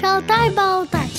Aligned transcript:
Шалтай-болтай. 0.00 1.15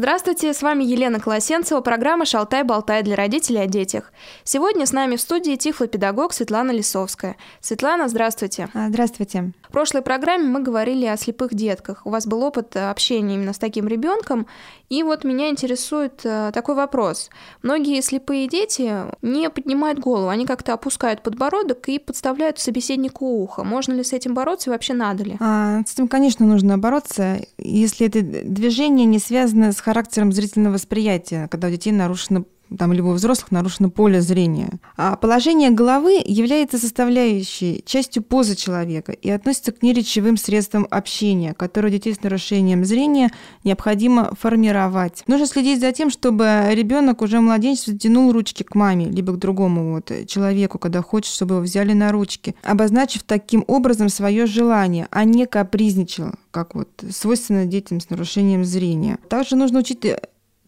Здравствуйте, 0.00 0.54
с 0.54 0.62
вами 0.62 0.82
Елена 0.82 1.20
Колосенцева, 1.20 1.82
программа 1.82 2.24
«Шалтай-болтай» 2.24 3.02
для 3.02 3.16
родителей 3.16 3.58
о 3.60 3.66
детях. 3.66 4.14
Сегодня 4.44 4.86
с 4.86 4.94
нами 4.94 5.16
в 5.16 5.20
студии 5.20 5.56
тифлопедагог 5.56 6.32
Светлана 6.32 6.70
Лисовская. 6.70 7.36
Светлана, 7.60 8.08
здравствуйте. 8.08 8.70
А, 8.72 8.88
Здравствуйте. 8.88 9.52
В 9.68 9.72
прошлой 9.72 10.00
программе 10.00 10.44
мы 10.46 10.62
говорили 10.62 11.04
о 11.04 11.18
слепых 11.18 11.52
детках. 11.52 12.06
У 12.06 12.10
вас 12.10 12.26
был 12.26 12.42
опыт 12.42 12.74
общения 12.76 13.34
именно 13.34 13.52
с 13.52 13.58
таким 13.58 13.86
ребенком, 13.88 14.46
и 14.88 15.02
вот 15.02 15.22
меня 15.22 15.50
интересует 15.50 16.22
э, 16.24 16.50
такой 16.52 16.74
вопрос. 16.74 17.30
Многие 17.62 18.00
слепые 18.00 18.48
дети 18.48 18.92
не 19.22 19.50
поднимают 19.50 20.00
голову, 20.00 20.28
они 20.28 20.46
как-то 20.46 20.72
опускают 20.72 21.22
подбородок 21.22 21.88
и 21.88 21.98
подставляют 21.98 22.58
собеседнику 22.58 23.26
ухо. 23.26 23.64
Можно 23.64 23.92
ли 23.92 24.02
с 24.02 24.14
этим 24.14 24.32
бороться 24.34 24.70
и 24.70 24.72
вообще 24.72 24.94
надо 24.94 25.24
ли? 25.24 25.36
А, 25.38 25.82
С 25.86 25.92
этим, 25.92 26.08
конечно, 26.08 26.46
нужно 26.46 26.78
бороться, 26.78 27.40
если 27.58 28.08
это 28.08 28.22
движение 28.22 29.04
не 29.04 29.20
связано 29.20 29.70
с 29.72 29.80
характером 29.90 30.30
зрительного 30.30 30.74
восприятия, 30.74 31.48
когда 31.48 31.66
у 31.66 31.70
детей 31.72 31.90
нарушено 31.90 32.44
там, 32.78 32.92
либо 32.92 33.06
у 33.08 33.12
взрослых 33.12 33.50
нарушено 33.50 33.90
поле 33.90 34.20
зрения. 34.20 34.70
А 34.96 35.16
положение 35.16 35.70
головы 35.70 36.20
является 36.24 36.78
составляющей, 36.78 37.82
частью 37.84 38.22
позы 38.22 38.56
человека 38.56 39.12
и 39.12 39.30
относится 39.30 39.72
к 39.72 39.82
неречевым 39.82 40.36
средствам 40.36 40.86
общения, 40.90 41.54
которые 41.54 41.90
у 41.90 41.92
детей 41.92 42.14
с 42.14 42.22
нарушением 42.22 42.84
зрения 42.84 43.30
необходимо 43.64 44.32
формировать. 44.38 45.24
Нужно 45.26 45.46
следить 45.46 45.80
за 45.80 45.92
тем, 45.92 46.10
чтобы 46.10 46.68
ребенок 46.70 47.22
уже 47.22 47.38
в 47.38 47.42
младенчестве 47.42 47.98
тянул 47.98 48.32
ручки 48.32 48.62
к 48.62 48.74
маме, 48.74 49.06
либо 49.06 49.32
к 49.32 49.38
другому 49.38 49.94
вот 49.94 50.12
человеку, 50.26 50.78
когда 50.78 51.02
хочет, 51.02 51.32
чтобы 51.32 51.56
его 51.56 51.64
взяли 51.64 51.92
на 51.92 52.12
ручки, 52.12 52.54
обозначив 52.62 53.22
таким 53.22 53.64
образом 53.66 54.08
свое 54.08 54.46
желание, 54.46 55.08
а 55.10 55.24
не 55.24 55.46
капризничал, 55.46 56.32
как 56.50 56.74
вот 56.74 56.88
свойственно 57.10 57.66
детям 57.66 58.00
с 58.00 58.10
нарушением 58.10 58.64
зрения. 58.64 59.18
Также 59.28 59.56
нужно 59.56 59.80
учить 59.80 60.04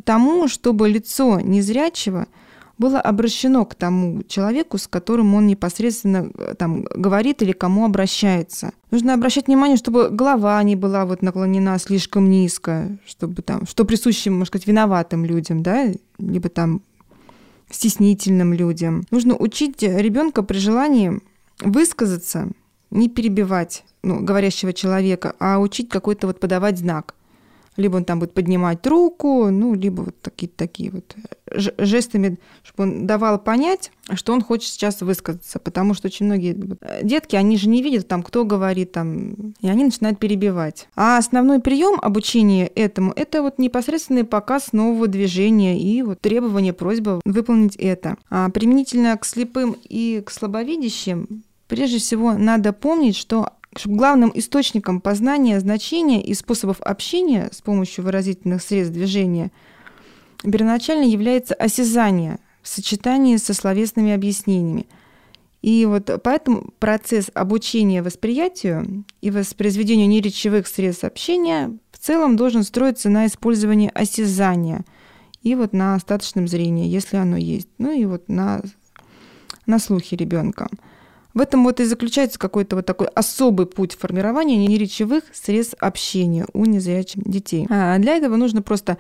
тому, 0.05 0.48
чтобы 0.48 0.89
лицо 0.89 1.41
незрячего 1.41 2.27
было 2.78 3.00
обращено 3.00 3.64
к 3.64 3.75
тому 3.75 4.22
человеку, 4.25 4.78
с 4.78 4.89
которым 4.89 5.34
он 5.34 5.47
непосредственно 5.47 6.31
э, 6.34 6.55
там, 6.58 6.84
говорит 6.84 7.42
или 7.42 7.53
кому 7.53 7.84
обращается. 7.84 8.73
Нужно 8.91 9.14
обращать 9.14 9.47
внимание, 9.47 9.77
чтобы 9.77 10.11
голова 10.11 10.62
не 10.62 10.75
была 10.75 11.05
вот 11.05 11.23
наклонена 11.23 11.78
слишком 11.78 12.28
низко, 12.28 12.98
чтобы 13.06 13.42
там, 13.42 13.67
что 13.67 13.84
присуще, 13.84 14.30
можно 14.30 14.47
сказать, 14.47 14.67
виноватым 14.67 15.25
людям, 15.25 15.62
да, 15.62 15.92
либо 16.19 16.48
там 16.48 16.83
стеснительным 17.70 18.53
людям. 18.53 19.05
Нужно 19.11 19.36
учить 19.36 19.83
ребенка 19.83 20.42
при 20.42 20.58
желании 20.58 21.20
высказаться, 21.61 22.48
не 22.91 23.08
перебивать 23.08 23.84
ну, 24.03 24.20
говорящего 24.20 24.73
человека, 24.73 25.34
а 25.39 25.58
учить 25.58 25.89
какой-то 25.89 26.27
вот 26.27 26.41
подавать 26.41 26.78
знак. 26.78 27.14
Либо 27.77 27.97
он 27.97 28.05
там 28.05 28.20
будет 28.20 28.34
поднимать 28.34 28.87
руку, 28.87 29.51
ну, 29.51 29.75
либо 29.75 30.03
вот 30.03 30.20
такие, 30.20 30.51
такие 30.55 30.91
вот 30.91 31.17
жестами, 31.55 32.39
чтобы 32.62 32.91
он 32.91 33.06
давал 33.06 33.39
понять, 33.39 33.91
что 34.14 34.33
он 34.33 34.42
хочет 34.42 34.70
сейчас 34.70 35.01
высказаться. 35.01 35.59
Потому 35.59 35.95
что 35.95 36.09
очень 36.09 36.27
многие 36.27 36.56
детки, 37.03 37.37
они 37.37 37.56
же 37.56 37.69
не 37.69 37.83
видят 37.83 38.09
там, 38.09 38.23
кто 38.23 38.45
говорит 38.45 38.92
там, 38.92 39.55
и 39.61 39.69
они 39.69 39.84
начинают 39.84 40.19
перебивать. 40.19 40.89
А 40.95 41.19
основной 41.19 41.61
прием 41.61 41.98
обучения 42.01 42.67
этому– 42.67 43.12
это 43.17 43.42
вот 43.42 43.59
непосредственный 43.59 44.25
показ 44.25 44.73
нового 44.73 45.07
движения 45.07 45.79
и 45.81 46.03
вот 46.03 46.20
требование, 46.20 46.73
просьба 46.73 47.20
выполнить 47.25 47.77
это. 47.77 48.17
А 48.31 48.51
применительно 48.51 49.17
к 49.17 49.25
слепым 49.25 49.77
и 49.89 50.23
к 50.25 50.31
слабовидящим, 50.31 51.42
прежде 51.69 51.98
всего 51.98 52.34
надо 52.34 52.73
помнить, 52.73 53.17
что 53.17 53.51
чтобы 53.77 53.97
главным 53.97 54.33
источником 54.34 55.01
познания 55.01 55.59
значения 55.61 56.23
и 56.23 56.34
способов 56.34 56.81
общения 56.81 57.48
с 57.53 57.62
помощью 57.62 58.05
выразительных 58.05 58.62
средств 58.62 58.95
движения 58.95 59.51
первоначально 60.42 61.05
является 61.05 61.55
осязание 61.55 62.39
в 62.63 62.69
сочетании 62.69 63.36
со 63.36 63.55
словесными 63.55 64.13
объяснениями. 64.13 64.86
И 65.63 65.86
вот 65.86 66.11
поэтому 66.24 66.73
процесс 66.80 67.30
обучения 67.35 68.02
восприятию 68.02 69.05
и 69.20 69.30
воспроизведению 69.30 70.08
неречевых 70.08 70.67
средств 70.67 71.05
общения 71.05 71.79
в 71.92 71.98
целом 71.98 72.36
должен 72.36 72.64
строиться 72.64 73.08
на 73.08 73.27
использовании 73.27 73.91
осязания 73.95 74.85
и 75.42 75.55
вот 75.55 75.73
на 75.73 75.95
остаточном 75.95 76.48
зрении, 76.48 76.89
если 76.89 77.17
оно 77.17 77.36
есть, 77.36 77.69
ну 77.79 77.92
и 77.92 78.05
вот 78.05 78.29
на, 78.29 78.63
на 79.67 79.79
слухе 79.79 80.17
ребенка. 80.17 80.69
В 81.35 81.41
этом 81.41 81.65
вот 81.65 81.81
и 81.81 81.85
заключается 81.85 82.39
какой-то 82.39 82.77
вот 82.77 82.87
такой 82.87 83.07
особый 83.09 83.67
путь 83.67 83.97
формирования 83.98 84.57
неречевых 84.57 85.25
средств 85.33 85.77
общения 85.81 86.47
у 86.53 86.65
незрячих 86.65 87.23
детей. 87.25 87.67
А 87.70 87.98
для 87.98 88.17
этого 88.17 88.37
нужно 88.37 88.63
просто 88.63 88.98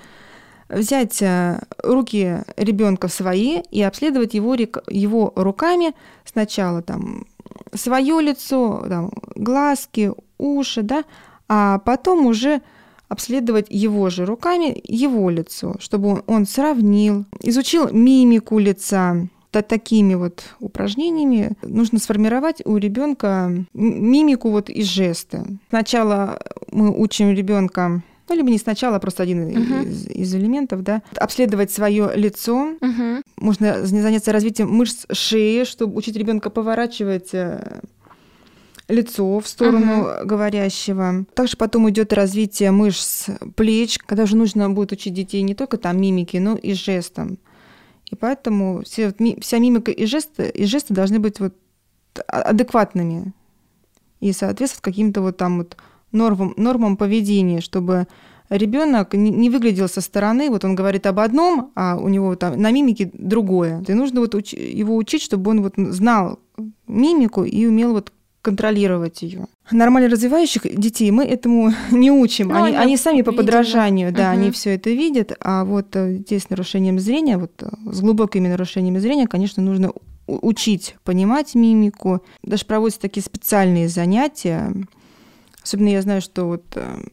взять 0.68 1.20
э, 1.20 1.60
руки 1.82 2.38
ребенка 2.56 3.08
в 3.08 3.12
свои 3.12 3.60
и 3.70 3.82
обследовать 3.82 4.34
его, 4.34 4.54
его 4.54 5.32
руками 5.36 5.94
сначала 6.24 6.80
там 6.82 7.26
свое 7.74 8.20
лицо, 8.20 8.84
там, 8.88 9.12
глазки, 9.34 10.12
уши, 10.38 10.82
да, 10.82 11.04
а 11.48 11.78
потом 11.78 12.26
уже 12.26 12.62
обследовать 13.08 13.66
его 13.68 14.08
же 14.08 14.24
руками 14.24 14.80
его 14.84 15.28
лицо, 15.28 15.76
чтобы 15.78 16.08
он, 16.08 16.22
он 16.26 16.46
сравнил, 16.46 17.26
изучил 17.40 17.90
мимику 17.92 18.58
лица, 18.58 19.28
такими 19.60 20.14
вот 20.14 20.44
упражнениями 20.60 21.52
нужно 21.62 21.98
сформировать 21.98 22.62
у 22.64 22.78
ребенка 22.78 23.52
мимику 23.74 24.50
вот 24.50 24.70
и 24.70 24.82
жесты. 24.82 25.44
Сначала 25.68 26.40
мы 26.70 26.90
учим 26.90 27.30
ребенка 27.32 28.02
ну, 28.28 28.36
либо 28.36 28.50
не 28.50 28.58
сначала, 28.58 28.96
а 28.96 29.00
просто 29.00 29.24
один 29.24 29.48
uh-huh. 29.48 29.86
из, 29.86 30.06
из 30.06 30.34
элементов, 30.34 30.82
да, 30.82 31.02
обследовать 31.16 31.70
свое 31.70 32.12
лицо. 32.14 32.76
Uh-huh. 32.80 33.22
Можно 33.36 33.84
заняться 33.84 34.32
развитием 34.32 34.70
мышц 34.70 35.04
шеи, 35.12 35.64
чтобы 35.64 35.96
учить 35.96 36.16
ребенка 36.16 36.48
поворачивать 36.48 37.34
э, 37.34 37.80
лицо 38.88 39.38
в 39.38 39.46
сторону 39.46 40.04
uh-huh. 40.04 40.24
говорящего. 40.24 41.26
Также 41.34 41.58
потом 41.58 41.90
идет 41.90 42.12
развитие 42.14 42.70
мышц 42.70 43.28
плеч, 43.54 43.98
когда 43.98 44.22
уже 44.22 44.36
нужно 44.36 44.70
будет 44.70 44.92
учить 44.92 45.12
детей 45.12 45.42
не 45.42 45.54
только 45.54 45.76
там 45.76 46.00
мимики, 46.00 46.38
но 46.38 46.56
и 46.56 46.72
жестам. 46.72 47.38
И 48.12 48.14
поэтому 48.14 48.82
все, 48.82 49.14
вся 49.40 49.58
мимика 49.58 49.90
и 49.90 50.04
жесты, 50.04 50.50
и 50.50 50.66
жесты 50.66 50.92
должны 50.92 51.18
быть 51.18 51.40
вот 51.40 51.54
адекватными 52.26 53.32
и 54.20 54.32
соответствовать 54.32 54.84
каким-то 54.84 55.22
вот 55.22 55.38
там 55.38 55.58
вот 55.58 55.78
нормам, 56.12 56.52
нормам 56.58 56.98
поведения, 56.98 57.62
чтобы 57.62 58.06
ребенок 58.50 59.14
не 59.14 59.48
выглядел 59.48 59.88
со 59.88 60.02
стороны, 60.02 60.50
вот 60.50 60.62
он 60.62 60.74
говорит 60.74 61.06
об 61.06 61.20
одном, 61.20 61.72
а 61.74 61.96
у 61.96 62.08
него 62.08 62.36
там 62.36 62.60
на 62.60 62.70
мимике 62.70 63.10
другое. 63.14 63.82
И 63.88 63.94
нужно 63.94 64.20
вот 64.20 64.34
уч- 64.34 64.60
его 64.60 64.94
учить, 64.94 65.22
чтобы 65.22 65.50
он 65.50 65.62
вот 65.62 65.72
знал 65.76 66.38
мимику 66.86 67.44
и 67.44 67.64
умел 67.64 67.92
вот 67.92 68.12
контролировать 68.42 69.22
ее. 69.22 69.46
Нормально 69.70 70.10
развивающих 70.10 70.62
детей 70.78 71.10
мы 71.10 71.24
этому 71.24 71.72
не 71.90 72.10
учим. 72.10 72.48
Ну, 72.48 72.62
они, 72.62 72.76
они 72.76 72.96
сами 72.96 73.22
по 73.22 73.32
подражанию, 73.32 74.12
да, 74.12 74.30
угу. 74.30 74.40
они 74.40 74.50
все 74.50 74.74
это 74.74 74.90
видят. 74.90 75.32
А 75.40 75.64
вот 75.64 75.94
э, 75.94 76.18
детей 76.18 76.40
с 76.40 76.50
нарушением 76.50 76.98
зрения, 76.98 77.38
вот 77.38 77.52
э, 77.62 77.68
с 77.90 78.00
глубокими 78.00 78.48
нарушениями 78.48 78.98
зрения, 78.98 79.26
конечно, 79.26 79.62
нужно 79.62 79.92
учить 80.26 80.96
понимать 81.04 81.54
мимику. 81.54 82.22
Даже 82.42 82.66
проводятся 82.66 83.00
такие 83.00 83.22
специальные 83.22 83.88
занятия. 83.88 84.74
Особенно 85.62 85.88
я 85.88 86.02
знаю, 86.02 86.20
что 86.20 86.46
вот 86.46 86.64
э, 86.74 87.04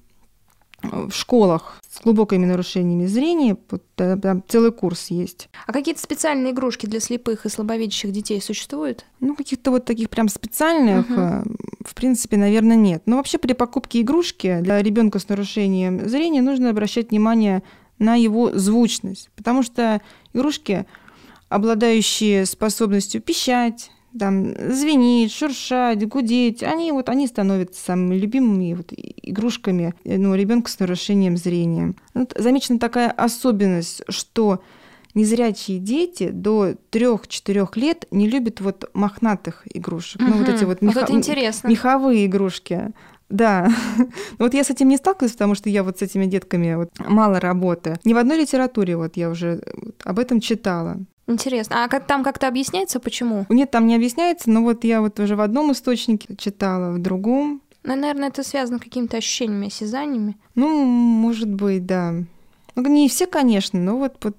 в 0.81 1.11
школах 1.11 1.79
с 1.99 2.03
глубокими 2.03 2.45
нарушениями 2.45 3.05
зрения, 3.05 3.57
вот, 3.69 3.83
там 3.95 4.43
целый 4.47 4.71
курс 4.71 5.07
есть. 5.09 5.49
А 5.67 5.73
какие-то 5.73 6.01
специальные 6.01 6.53
игрушки 6.53 6.85
для 6.85 6.99
слепых 6.99 7.45
и 7.45 7.49
слабовидящих 7.49 8.11
детей 8.11 8.41
существуют? 8.41 9.05
Ну, 9.19 9.35
каких-то 9.35 9.71
вот 9.71 9.85
таких 9.85 10.09
прям 10.09 10.29
специальных, 10.29 11.09
угу. 11.09 11.55
в 11.85 11.95
принципе, 11.95 12.37
наверное, 12.37 12.77
нет. 12.77 13.03
Но 13.05 13.17
вообще 13.17 13.37
при 13.37 13.53
покупке 13.53 14.01
игрушки 14.01 14.59
для 14.61 14.81
ребенка 14.81 15.19
с 15.19 15.27
нарушением 15.27 16.07
зрения 16.07 16.41
нужно 16.41 16.69
обращать 16.69 17.09
внимание 17.09 17.63
на 17.97 18.15
его 18.15 18.57
звучность, 18.57 19.29
потому 19.35 19.61
что 19.61 20.01
игрушки, 20.33 20.85
обладающие 21.49 22.45
способностью 22.45 23.21
пищать, 23.21 23.91
там, 24.17 24.53
звенить, 24.71 25.31
шуршать, 25.31 26.07
гудеть, 26.07 26.63
они 26.63 26.91
вот 26.91 27.09
они 27.09 27.27
становятся 27.27 27.83
самыми 27.83 28.15
любимыми 28.15 28.73
вот, 28.73 28.91
игрушками 28.91 29.93
ну, 30.03 30.35
ребенка 30.35 30.69
с 30.71 30.79
нарушением 30.79 31.37
зрения. 31.37 31.93
Вот 32.13 32.33
замечена 32.37 32.79
такая 32.79 33.11
особенность, 33.11 34.01
что 34.09 34.61
незрячие 35.13 35.79
дети 35.79 36.29
до 36.29 36.75
3-4 36.91 37.69
лет 37.75 38.05
не 38.11 38.29
любят 38.29 38.61
вот 38.61 38.89
мохнатых 38.93 39.63
игрушек. 39.73 40.21
Угу. 40.21 40.29
Ну, 40.29 40.37
вот 40.37 40.49
эти 40.49 40.63
вот, 40.63 40.81
меха... 40.81 41.01
вот 41.01 41.11
интересно. 41.11 41.67
меховые 41.67 42.25
игрушки. 42.25 42.91
Да. 43.29 43.69
вот 44.39 44.53
я 44.53 44.63
с 44.63 44.69
этим 44.69 44.87
не 44.87 44.97
сталкиваюсь, 44.97 45.33
потому 45.33 45.55
что 45.55 45.69
я 45.69 45.83
вот 45.83 45.99
с 45.99 46.01
этими 46.01 46.25
детками 46.25 46.73
вот 46.75 46.89
мало 46.99 47.39
работаю. 47.39 47.97
Ни 48.03 48.13
в 48.13 48.17
одной 48.17 48.39
литературе 48.39 48.97
вот 48.97 49.17
я 49.17 49.29
уже 49.29 49.61
об 50.03 50.19
этом 50.19 50.39
читала. 50.39 50.97
Интересно. 51.29 51.83
А 51.83 51.87
как, 51.87 52.07
там 52.07 52.23
как-то 52.23 52.47
объясняется, 52.47 52.99
почему? 52.99 53.45
Нет, 53.49 53.69
там 53.69 53.85
не 53.85 53.95
объясняется, 53.95 54.49
но 54.49 54.63
вот 54.63 54.83
я 54.83 54.99
вот 54.99 55.19
уже 55.19 55.35
в 55.35 55.41
одном 55.41 55.71
источнике 55.71 56.35
читала, 56.35 56.91
в 56.91 56.99
другом. 56.99 57.61
Ну, 57.83 57.95
наверное, 57.95 58.29
это 58.29 58.43
связано 58.43 58.79
с 58.79 58.81
какими-то 58.81 59.17
ощущениями, 59.17 59.67
осязаниями. 59.67 60.37
Ну, 60.55 60.83
может 60.83 61.49
быть, 61.49 61.85
да. 61.85 62.13
Ну, 62.75 62.83
не 62.87 63.07
все, 63.07 63.27
конечно, 63.27 63.79
но 63.79 63.97
вот, 63.97 64.15
вот 64.23 64.37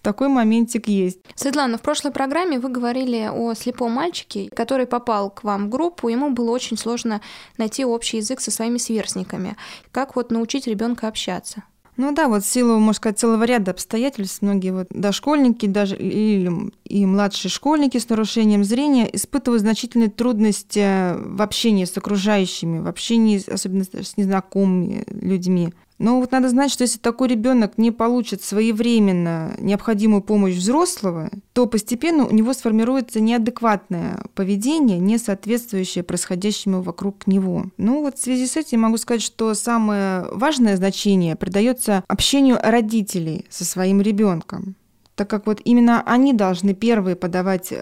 такой 0.00 0.28
моментик 0.28 0.88
есть. 0.88 1.18
Светлана, 1.34 1.76
в 1.76 1.82
прошлой 1.82 2.12
программе 2.12 2.58
вы 2.58 2.70
говорили 2.70 3.30
о 3.30 3.52
слепом 3.54 3.92
мальчике, 3.92 4.48
который 4.54 4.86
попал 4.86 5.30
к 5.30 5.44
вам 5.44 5.66
в 5.66 5.68
группу. 5.68 6.08
Ему 6.08 6.30
было 6.30 6.50
очень 6.50 6.78
сложно 6.78 7.20
найти 7.58 7.84
общий 7.84 8.16
язык 8.16 8.40
со 8.40 8.50
своими 8.50 8.78
сверстниками. 8.78 9.56
Как 9.90 10.16
вот 10.16 10.30
научить 10.30 10.66
ребенка 10.66 11.08
общаться? 11.08 11.62
Ну 12.02 12.10
да, 12.10 12.26
вот 12.26 12.42
в 12.42 12.46
силу, 12.48 12.80
можно 12.80 12.94
сказать, 12.94 13.20
целого 13.20 13.44
ряда 13.44 13.70
обстоятельств 13.70 14.42
многие 14.42 14.70
вот 14.70 14.88
дошкольники 14.90 15.66
даже 15.66 15.94
или 15.94 16.50
и 16.82 17.06
младшие 17.06 17.48
школьники 17.48 17.96
с 17.96 18.08
нарушением 18.08 18.64
зрения 18.64 19.08
испытывают 19.14 19.62
значительные 19.62 20.10
трудности 20.10 21.14
в 21.14 21.40
общении 21.40 21.84
с 21.84 21.96
окружающими, 21.96 22.80
в 22.80 22.88
общении 22.88 23.40
особенно 23.48 23.84
с 23.84 24.16
незнакомыми 24.16 25.04
людьми. 25.06 25.72
Но 26.02 26.18
вот 26.18 26.32
надо 26.32 26.48
знать, 26.48 26.72
что 26.72 26.82
если 26.82 26.98
такой 26.98 27.28
ребенок 27.28 27.78
не 27.78 27.92
получит 27.92 28.42
своевременно 28.42 29.54
необходимую 29.58 30.20
помощь 30.20 30.56
взрослого, 30.56 31.30
то 31.52 31.66
постепенно 31.66 32.26
у 32.26 32.32
него 32.32 32.52
сформируется 32.54 33.20
неадекватное 33.20 34.20
поведение, 34.34 34.98
не 34.98 35.16
соответствующее 35.16 36.02
происходящему 36.02 36.82
вокруг 36.82 37.28
него. 37.28 37.66
Ну 37.76 38.02
вот 38.02 38.18
в 38.18 38.22
связи 38.22 38.48
с 38.48 38.56
этим 38.56 38.80
могу 38.80 38.96
сказать, 38.96 39.22
что 39.22 39.54
самое 39.54 40.26
важное 40.32 40.76
значение 40.76 41.36
придается 41.36 42.02
общению 42.08 42.58
родителей 42.60 43.46
со 43.48 43.64
своим 43.64 44.02
ребенком 44.02 44.74
так 45.14 45.28
как 45.28 45.46
вот 45.46 45.60
именно 45.62 46.02
они 46.02 46.32
должны 46.32 46.74
первые 46.74 47.14
подавать 47.14 47.72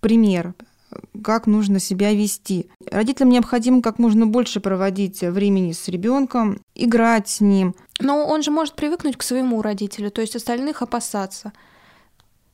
пример, 0.00 0.54
как 1.22 1.46
нужно 1.46 1.78
себя 1.78 2.12
вести. 2.12 2.70
Родителям 2.90 3.30
необходимо 3.30 3.82
как 3.82 3.98
можно 3.98 4.26
больше 4.26 4.60
проводить 4.60 5.20
времени 5.22 5.72
с 5.72 5.88
ребенком, 5.88 6.60
играть 6.74 7.28
с 7.28 7.40
ним. 7.40 7.74
Но 7.98 8.26
он 8.26 8.42
же 8.42 8.50
может 8.50 8.74
привыкнуть 8.74 9.16
к 9.16 9.22
своему 9.22 9.62
родителю, 9.62 10.10
то 10.10 10.20
есть 10.20 10.36
остальных 10.36 10.82
опасаться. 10.82 11.52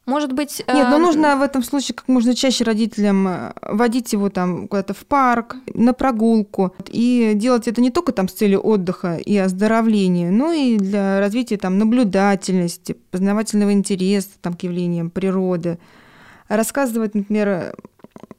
Может 0.06 0.32
быть... 0.32 0.62
Нет, 0.72 0.86
но 0.88 0.98
нужно 0.98 1.36
в 1.36 1.42
этом 1.42 1.64
случае 1.64 1.96
как 1.96 2.06
можно 2.06 2.32
чаще 2.34 2.62
родителям 2.62 3.26
э, 3.26 3.52
водить 3.60 4.12
его 4.12 4.30
там 4.30 4.68
куда-то 4.68 4.94
в 4.94 5.04
парк, 5.04 5.56
на 5.74 5.92
прогулку. 5.92 6.72
И 6.86 7.32
делать 7.34 7.66
это 7.66 7.80
не 7.80 7.90
только 7.90 8.12
там 8.12 8.28
с 8.28 8.32
целью 8.32 8.60
отдыха 8.60 9.16
и 9.16 9.36
оздоровления, 9.36 10.30
но 10.30 10.52
и 10.52 10.76
для 10.76 11.18
развития 11.18 11.56
там 11.56 11.78
наблюдательности, 11.78 12.96
познавательного 13.10 13.72
интереса 13.72 14.30
там, 14.40 14.54
к 14.54 14.62
явлениям 14.62 15.10
природы. 15.10 15.78
Рассказывать, 16.48 17.16
например, 17.16 17.74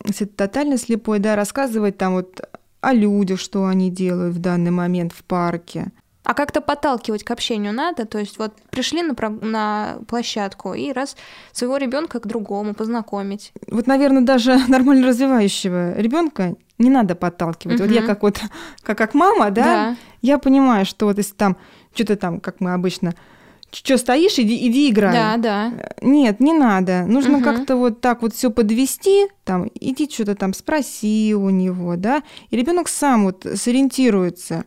если 0.05 0.25
ты 0.25 0.33
тотально 0.35 0.77
слепой, 0.77 1.19
да, 1.19 1.35
рассказывать 1.35 1.97
там 1.97 2.13
вот 2.13 2.41
о 2.81 2.93
людях, 2.93 3.39
что 3.39 3.65
они 3.65 3.89
делают 3.89 4.35
в 4.35 4.39
данный 4.39 4.71
момент 4.71 5.13
в 5.13 5.23
парке. 5.23 5.91
А 6.23 6.33
как-то 6.33 6.59
подталкивать 6.59 7.23
к 7.23 7.31
общению 7.31 7.73
надо, 7.73 8.05
то 8.05 8.19
есть 8.19 8.37
вот 8.37 8.53
пришли 8.69 9.01
на, 9.01 9.15
на 9.29 9.99
площадку 10.07 10.73
и 10.73 10.91
раз 10.91 11.15
своего 11.53 11.77
ребенка 11.77 12.19
к 12.19 12.27
другому 12.27 12.73
познакомить. 12.73 13.53
Вот, 13.71 13.87
наверное, 13.87 14.23
даже 14.23 14.57
нормально 14.67 15.07
развивающего 15.07 15.97
ребенка 15.97 16.55
не 16.77 16.89
надо 16.89 17.15
подталкивать. 17.15 17.79
Угу. 17.79 17.87
Вот 17.87 17.95
я 17.95 18.01
как 18.01 18.23
вот 18.23 18.41
как, 18.83 18.97
как 18.97 19.13
мама, 19.13 19.51
да, 19.51 19.63
да, 19.63 19.95
я 20.21 20.37
понимаю, 20.37 20.85
что 20.85 21.05
вот 21.05 21.17
если 21.17 21.33
там 21.33 21.55
что-то 21.93 22.17
там, 22.17 22.41
как 22.41 22.59
мы 22.59 22.73
обычно 22.73 23.13
что 23.71 23.97
стоишь, 23.97 24.39
иди, 24.39 24.67
иди 24.67 24.89
играй. 24.89 25.13
Да, 25.13 25.37
да. 25.37 25.73
Нет, 26.01 26.39
не 26.39 26.53
надо. 26.53 27.05
Нужно 27.05 27.37
угу. 27.37 27.43
как-то 27.43 27.75
вот 27.75 28.01
так 28.01 28.21
вот 28.21 28.33
все 28.33 28.49
подвести, 28.49 29.27
там, 29.43 29.69
иди 29.79 30.09
что-то 30.09 30.35
там 30.35 30.53
спроси 30.53 31.35
у 31.35 31.49
него, 31.49 31.95
да, 31.95 32.23
и 32.49 32.57
ребенок 32.57 32.87
сам 32.87 33.25
вот 33.25 33.45
сориентируется. 33.55 34.63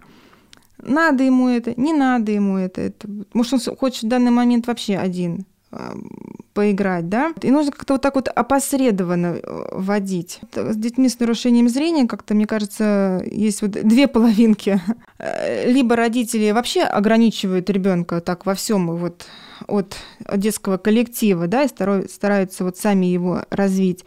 Надо 0.82 1.24
ему 1.24 1.48
это, 1.48 1.78
не 1.78 1.92
надо 1.92 2.32
ему 2.32 2.56
это. 2.56 2.80
это. 2.80 3.08
Может, 3.34 3.68
он 3.68 3.76
хочет 3.76 4.04
в 4.04 4.08
данный 4.08 4.30
момент 4.30 4.66
вообще 4.66 4.96
один 4.96 5.46
поиграть, 6.52 7.08
да, 7.08 7.32
и 7.42 7.50
нужно 7.50 7.70
как-то 7.70 7.94
вот 7.94 8.02
так 8.02 8.16
вот 8.16 8.28
опосредованно 8.28 9.38
э, 9.42 9.68
водить. 9.72 10.40
С 10.52 10.76
детьми 10.76 11.08
с 11.08 11.20
нарушением 11.20 11.68
зрения 11.68 12.08
как-то, 12.08 12.34
мне 12.34 12.46
кажется, 12.46 13.22
есть 13.30 13.62
вот 13.62 13.70
две 13.70 14.08
половинки. 14.08 14.80
Э, 15.22 15.70
либо 15.70 15.96
родители 15.96 16.50
вообще 16.50 16.80
ограничивают 16.80 17.68
ребенка 17.68 18.22
так 18.22 18.46
во 18.46 18.54
всем 18.54 18.96
вот 18.96 19.26
от 19.66 19.98
детского 20.34 20.78
коллектива, 20.78 21.46
да, 21.46 21.64
и 21.64 21.68
стараются 21.68 22.64
вот 22.64 22.78
сами 22.78 23.04
его 23.04 23.42
развить. 23.50 24.06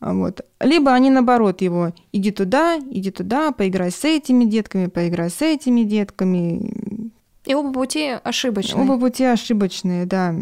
Вот. 0.00 0.40
Либо 0.60 0.92
они 0.92 1.10
наоборот 1.10 1.60
его 1.60 1.92
иди 2.12 2.32
туда, 2.32 2.78
иди 2.90 3.12
туда, 3.12 3.52
поиграй 3.52 3.92
с 3.92 4.04
этими 4.04 4.44
детками, 4.44 4.86
поиграй 4.86 5.30
с 5.30 5.40
этими 5.40 5.82
детками. 5.82 7.12
И 7.44 7.54
оба 7.54 7.72
пути 7.72 8.16
ошибочные. 8.22 8.82
Оба 8.82 8.98
пути 8.98 9.24
ошибочные, 9.24 10.04
да. 10.04 10.34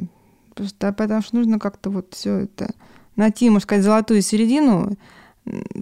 Просто 0.56 0.92
потому 0.92 1.22
что 1.22 1.36
нужно 1.36 1.58
как-то 1.58 1.90
вот 1.90 2.14
все 2.14 2.38
это 2.38 2.74
найти, 3.14 3.48
можно 3.50 3.62
сказать, 3.62 3.84
золотую 3.84 4.22
середину, 4.22 4.96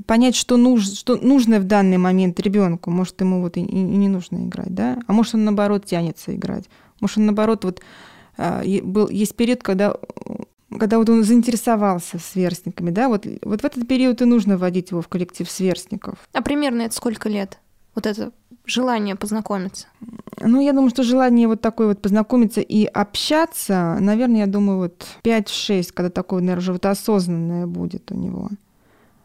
понять, 0.07 0.35
что, 0.35 0.57
нужно, 0.57 0.95
что 0.95 1.17
нужно 1.17 1.61
в 1.61 1.65
данный 1.65 1.97
момент 1.97 2.41
ребенку. 2.41 2.91
Может, 2.91 3.21
ему 3.21 3.41
вот 3.41 3.57
и, 3.57 3.61
и 3.61 3.77
не 3.77 4.09
нужно 4.09 4.45
играть, 4.45 4.75
да? 4.75 4.99
А 5.07 5.13
может, 5.13 5.37
он 5.37 5.45
наоборот 5.45 5.87
тянется 5.87 6.35
играть. 6.35 6.65
Может, 7.01 7.19
он 7.19 7.27
наоборот 7.27 7.65
вот 7.65 7.81
а, 8.37 8.63
был, 8.83 9.09
есть 9.09 9.37
период, 9.37 9.63
когда 9.63 9.95
когда 10.77 10.99
вот 10.99 11.09
он 11.09 11.23
заинтересовался 11.23 12.19
сверстниками, 12.19 12.91
да, 12.91 13.09
вот, 13.09 13.27
вот 13.43 13.63
в 13.63 13.65
этот 13.65 13.87
период 13.87 14.21
и 14.23 14.25
нужно 14.25 14.59
вводить 14.59 14.91
его 14.91 15.03
в 15.03 15.09
коллектив 15.09 15.49
сверстников. 15.49 16.19
А 16.33 16.43
примерно 16.43 16.83
это 16.83 16.97
сколько 16.97 17.29
лет? 17.29 17.61
Вот 17.95 18.07
это 18.07 18.33
желание 18.67 19.17
познакомиться? 19.17 19.87
Ну, 20.41 20.61
я 20.61 20.73
думаю, 20.73 20.91
что 20.91 21.03
желание 21.03 21.49
вот 21.49 21.61
такое 21.61 21.89
вот 21.89 22.03
познакомиться 22.03 22.61
и 22.61 22.85
общаться, 22.85 23.97
наверное, 24.01 24.41
я 24.41 24.47
думаю, 24.47 24.79
вот 24.79 25.07
5-6, 25.23 25.93
когда 25.93 26.11
такое, 26.11 26.41
наверное, 26.41 26.63
уже 26.63 26.73
вот 26.73 26.87
осознанное 26.87 27.67
будет 27.67 28.11
у 28.11 28.17
него. 28.17 28.51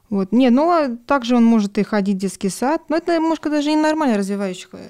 Вот. 0.10 0.32
Не, 0.32 0.50
ну, 0.50 0.70
а 0.70 0.96
также 1.06 1.36
он 1.36 1.46
может 1.46 1.78
и 1.78 1.84
ходить 1.84 2.18
в 2.18 2.20
детский 2.20 2.50
сад. 2.50 2.82
Но 2.90 2.98
это, 2.98 3.20
может, 3.20 3.44
даже 3.44 3.72
и 3.72 3.76
нормально 3.76 4.18
развивающих 4.18 4.70
э, 4.74 4.90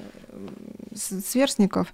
сверстников. 0.96 1.94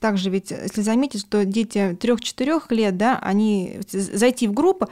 Также 0.00 0.30
ведь, 0.30 0.50
если 0.50 0.82
заметить, 0.82 1.20
что 1.20 1.44
дети 1.44 1.96
3-4 1.98 2.62
лет, 2.70 2.96
да, 2.96 3.18
они 3.22 3.80
зайти 3.90 4.48
в 4.48 4.52
группу, 4.52 4.88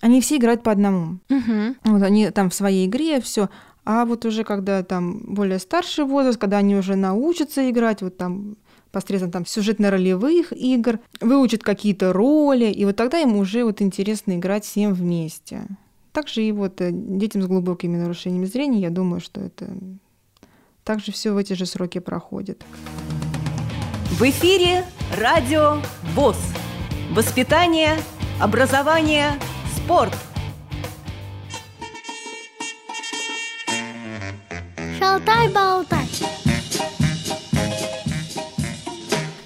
они 0.00 0.20
все 0.20 0.36
играют 0.36 0.62
по 0.62 0.72
одному. 0.72 1.18
Угу. 1.30 1.76
Вот 1.84 2.02
они 2.02 2.30
там 2.30 2.50
в 2.50 2.54
своей 2.54 2.86
игре, 2.86 3.20
все. 3.20 3.48
А 3.84 4.06
вот 4.06 4.24
уже 4.24 4.44
когда 4.44 4.82
там 4.82 5.20
более 5.26 5.58
старший 5.58 6.04
возраст, 6.04 6.38
когда 6.38 6.58
они 6.58 6.74
уже 6.74 6.96
научатся 6.96 7.68
играть, 7.70 8.00
вот 8.00 8.16
там 8.16 8.56
посредством 8.90 9.32
там 9.32 9.44
сюжетно-ролевых 9.44 10.52
игр, 10.52 11.00
выучат 11.20 11.62
какие-то 11.62 12.12
роли, 12.12 12.66
и 12.66 12.84
вот 12.84 12.96
тогда 12.96 13.18
им 13.18 13.36
уже 13.36 13.64
вот 13.64 13.82
интересно 13.82 14.36
играть 14.36 14.64
всем 14.64 14.94
вместе. 14.94 15.66
Также 16.12 16.44
и 16.44 16.52
вот 16.52 16.80
э, 16.80 16.90
детям 16.92 17.42
с 17.42 17.46
глубокими 17.46 17.96
нарушениями 17.96 18.46
зрения, 18.46 18.80
я 18.80 18.90
думаю, 18.90 19.20
что 19.20 19.40
это 19.40 19.68
также 20.84 21.12
все 21.12 21.32
в 21.32 21.36
эти 21.36 21.54
же 21.54 21.66
сроки 21.66 21.98
проходит. 21.98 22.64
В 24.12 24.22
эфире 24.22 24.84
радио 25.18 25.78
ВОЗ. 26.14 26.38
Воспитание, 27.10 27.96
образование, 28.40 29.32
спорт– 29.76 30.14
Шалтай-болтай. 35.04 36.06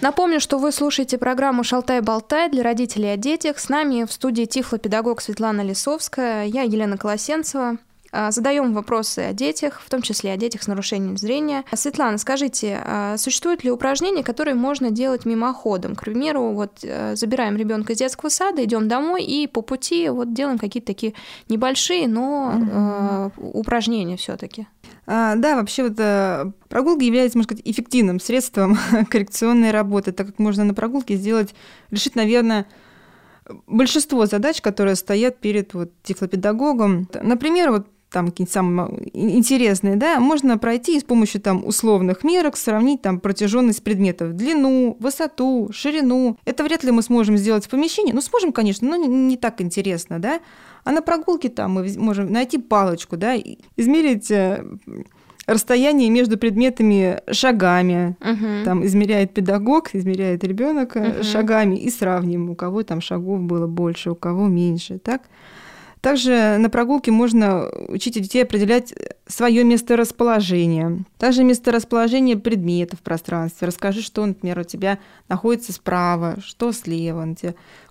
Напомню, 0.00 0.38
что 0.38 0.58
вы 0.58 0.70
слушаете 0.70 1.18
программу 1.18 1.64
«Шалтай-болтай» 1.64 2.48
для 2.48 2.62
родителей 2.62 3.08
о 3.08 3.16
детях. 3.16 3.58
С 3.58 3.68
нами 3.68 4.04
в 4.04 4.12
студии 4.12 4.44
тифлопедагог 4.44 5.20
Светлана 5.20 5.62
Лисовская, 5.62 6.44
я 6.44 6.62
Елена 6.62 6.96
Колосенцева. 6.96 7.78
А, 8.10 8.30
задаем 8.30 8.72
вопросы 8.72 9.20
о 9.20 9.32
детях, 9.32 9.82
в 9.84 9.90
том 9.90 10.02
числе 10.02 10.32
о 10.32 10.36
детях 10.36 10.62
с 10.62 10.66
нарушением 10.66 11.16
зрения. 11.16 11.64
Светлана, 11.74 12.18
скажите, 12.18 12.80
а 12.84 13.16
существуют 13.18 13.64
ли 13.64 13.70
упражнения, 13.70 14.24
которые 14.24 14.54
можно 14.54 14.90
делать 14.90 15.26
мимоходом? 15.26 15.94
К 15.94 16.00
примеру, 16.00 16.52
вот 16.52 16.78
э, 16.82 17.16
забираем 17.16 17.56
ребенка 17.56 17.92
из 17.92 17.98
детского 17.98 18.30
сада, 18.30 18.64
идем 18.64 18.88
домой 18.88 19.24
и 19.24 19.46
по 19.46 19.60
пути 19.60 20.08
вот 20.08 20.32
делаем 20.32 20.58
какие-то 20.58 20.86
такие 20.86 21.12
небольшие, 21.48 22.08
но 22.08 23.30
угу. 23.34 23.58
упражнения 23.58 24.16
все-таки. 24.16 24.66
А, 25.06 25.36
да, 25.36 25.56
вообще 25.56 25.84
вот 25.84 25.98
э, 25.98 26.50
прогулка 26.68 27.04
является, 27.04 27.36
можно 27.36 27.48
сказать, 27.48 27.66
эффективным 27.66 28.20
средством 28.20 28.78
коррекционной 29.10 29.70
работы, 29.70 30.12
так 30.12 30.28
как 30.28 30.38
можно 30.38 30.64
на 30.64 30.74
прогулке 30.74 31.16
сделать, 31.16 31.54
решить, 31.90 32.14
наверное, 32.14 32.66
большинство 33.66 34.26
задач, 34.26 34.60
которые 34.60 34.96
стоят 34.96 35.38
перед 35.38 35.74
вот 35.74 35.90
тифлопедагогом. 36.02 37.08
Например, 37.22 37.70
вот 37.70 37.86
там 38.10 38.28
какие-нибудь 38.28 38.52
самые 38.52 39.10
интересные, 39.12 39.96
да, 39.96 40.18
можно 40.18 40.56
пройти 40.58 40.98
с 40.98 41.04
помощью 41.04 41.40
там 41.40 41.66
условных 41.66 42.24
мерок, 42.24 42.56
сравнить 42.56 43.02
там 43.02 43.20
протяженность 43.20 43.82
предметов, 43.84 44.34
длину, 44.34 44.96
высоту, 44.98 45.68
ширину. 45.72 46.38
Это 46.44 46.64
вряд 46.64 46.84
ли 46.84 46.90
мы 46.90 47.02
сможем 47.02 47.36
сделать 47.36 47.66
в 47.66 47.68
помещении. 47.68 48.12
Ну, 48.12 48.20
сможем, 48.20 48.52
конечно, 48.52 48.88
но 48.88 48.96
не, 48.96 49.08
не 49.08 49.36
так 49.36 49.60
интересно, 49.60 50.18
да. 50.18 50.40
А 50.84 50.92
на 50.92 51.02
прогулке 51.02 51.48
там 51.50 51.72
мы 51.72 51.94
можем 51.98 52.32
найти 52.32 52.56
палочку, 52.58 53.16
да, 53.16 53.36
измерить 53.76 54.30
э, 54.30 54.64
расстояние 55.46 56.08
между 56.10 56.38
предметами 56.38 57.20
шагами. 57.30 58.16
Мгм. 58.20 58.64
Там 58.64 58.86
измеряет 58.86 59.34
педагог, 59.34 59.94
измеряет 59.94 60.44
ребенок 60.44 60.94
Мгм. 60.94 61.22
шагами 61.22 61.76
и 61.76 61.90
сравним, 61.90 62.50
у 62.50 62.54
кого 62.54 62.82
там 62.84 63.00
шагов 63.00 63.40
было 63.40 63.66
больше, 63.66 64.10
у 64.10 64.14
кого 64.14 64.46
меньше. 64.46 64.98
Так? 64.98 65.22
Также 66.00 66.57
на 66.59 66.71
прогулке 66.71 67.11
можно 67.11 67.69
учить 67.88 68.14
детей 68.14 68.43
определять 68.43 68.95
свое 69.26 69.64
месторасположение. 69.64 71.05
Также 71.19 71.45
месторасположение 71.45 72.37
предметов 72.37 73.00
в 73.00 73.02
пространстве. 73.02 73.67
Расскажи, 73.67 74.02
что, 74.02 74.25
например, 74.25 74.61
у 74.61 74.64
тебя 74.64 74.99
находится 75.28 75.73
справа, 75.73 76.37
что 76.45 76.73
слева, 76.73 77.25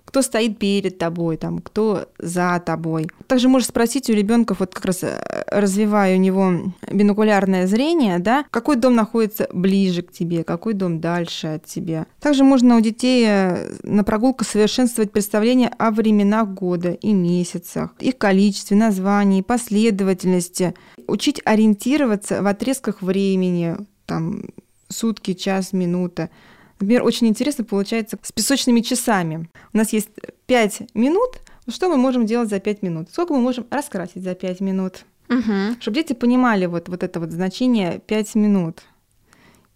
кто 0.08 0.22
стоит 0.22 0.58
перед 0.58 0.96
тобой, 0.96 1.36
там, 1.36 1.58
кто 1.58 2.08
за 2.18 2.62
тобой. 2.64 3.08
Также 3.26 3.50
можешь 3.50 3.68
спросить 3.68 4.08
у 4.08 4.14
ребенка, 4.14 4.56
вот 4.58 4.74
как 4.74 4.86
раз 4.86 5.00
э, 5.02 5.20
развивая 5.48 6.16
у 6.16 6.18
него 6.18 6.72
бинокулярное 6.90 7.66
зрение, 7.66 8.18
да, 8.18 8.46
какой 8.50 8.76
дом 8.76 8.94
находится 8.94 9.50
ближе 9.52 10.00
к 10.00 10.10
тебе, 10.10 10.44
какой 10.44 10.72
дом 10.72 10.98
дальше 10.98 11.48
от 11.48 11.66
тебя. 11.66 12.06
Также 12.20 12.42
можно 12.42 12.78
у 12.78 12.80
детей 12.80 13.26
э, 13.28 13.74
на 13.82 14.02
прогулках 14.02 14.48
совершенствовать 14.48 15.12
представление 15.12 15.68
о 15.76 15.90
временах 15.90 16.48
года 16.48 16.92
и 16.92 17.12
месяцах, 17.12 17.90
их 18.00 18.16
количестве, 18.16 18.78
названии, 18.78 19.42
последовательности, 19.42 20.72
учить 21.06 21.42
ориентироваться 21.44 22.42
в 22.42 22.46
отрезках 22.46 23.02
времени, 23.02 23.76
там, 24.06 24.40
сутки, 24.88 25.34
час, 25.34 25.74
минута. 25.74 26.30
Например, 26.80 27.02
очень 27.02 27.26
интересно 27.26 27.64
получается 27.64 28.18
с 28.22 28.32
песочными 28.32 28.80
часами. 28.80 29.48
У 29.72 29.78
нас 29.78 29.92
есть 29.92 30.10
5 30.46 30.94
минут. 30.94 31.40
Что 31.68 31.88
мы 31.88 31.96
можем 31.96 32.24
делать 32.24 32.48
за 32.48 32.60
5 32.60 32.82
минут? 32.82 33.10
Сколько 33.10 33.34
мы 33.34 33.40
можем 33.40 33.66
раскрасить 33.70 34.22
за 34.22 34.34
5 34.34 34.60
минут? 34.60 35.04
Мгм. 35.28 35.76
Чтобы 35.80 35.96
дети 35.96 36.12
понимали 36.14 36.66
вот, 36.66 36.88
вот 36.88 37.02
это 37.02 37.20
вот 37.20 37.32
значение 37.32 38.00
5 38.06 38.34
минут. 38.36 38.82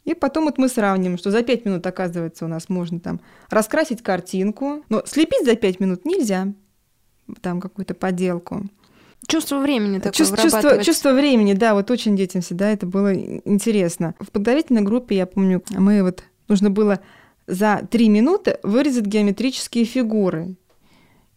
И 0.04 0.14
потом 0.14 0.44
вот 0.44 0.58
мы 0.58 0.68
сравним, 0.68 1.18
что 1.18 1.30
за 1.30 1.42
5 1.42 1.64
минут, 1.64 1.86
оказывается, 1.86 2.44
у 2.44 2.48
нас 2.48 2.68
можно 2.68 2.98
там 2.98 3.20
раскрасить 3.50 4.02
картинку, 4.02 4.82
но 4.88 5.02
слепить 5.06 5.44
за 5.44 5.54
5 5.54 5.80
минут 5.80 6.04
нельзя, 6.04 6.48
там 7.40 7.60
какую-то 7.60 7.94
поделку. 7.94 8.62
Чувство 9.28 9.60
времени 9.60 9.98
такое 9.98 10.12
Чувство, 10.12 10.36
чувство, 10.36 10.82
чувство 10.82 11.12
времени, 11.12 11.52
да, 11.52 11.74
вот 11.74 11.90
очень 11.92 12.16
детям 12.16 12.42
всегда 12.42 12.70
это 12.70 12.86
было 12.86 13.14
интересно. 13.14 14.16
В 14.18 14.32
подготовительной 14.32 14.82
группе, 14.82 15.16
я 15.16 15.26
помню, 15.26 15.62
мы 15.70 16.02
вот 16.02 16.24
нужно 16.48 16.70
было 16.70 17.00
за 17.46 17.86
три 17.90 18.08
минуты 18.08 18.58
вырезать 18.62 19.06
геометрические 19.06 19.84
фигуры. 19.84 20.54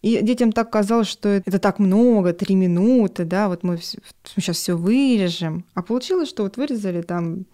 И 0.02 0.20
детям 0.22 0.52
так 0.52 0.70
казалось, 0.70 1.08
что 1.08 1.28
это 1.28 1.58
так 1.58 1.78
много, 1.78 2.32
три 2.32 2.54
минуты, 2.54 3.24
да, 3.24 3.48
вот 3.48 3.62
мы 3.62 3.78
сейчас 3.78 4.56
все 4.56 4.76
вырежем. 4.76 5.64
А 5.74 5.82
получилось, 5.82 6.28
что 6.28 6.44
вот 6.44 6.56
вырезали 6.56 7.02
там 7.02 7.44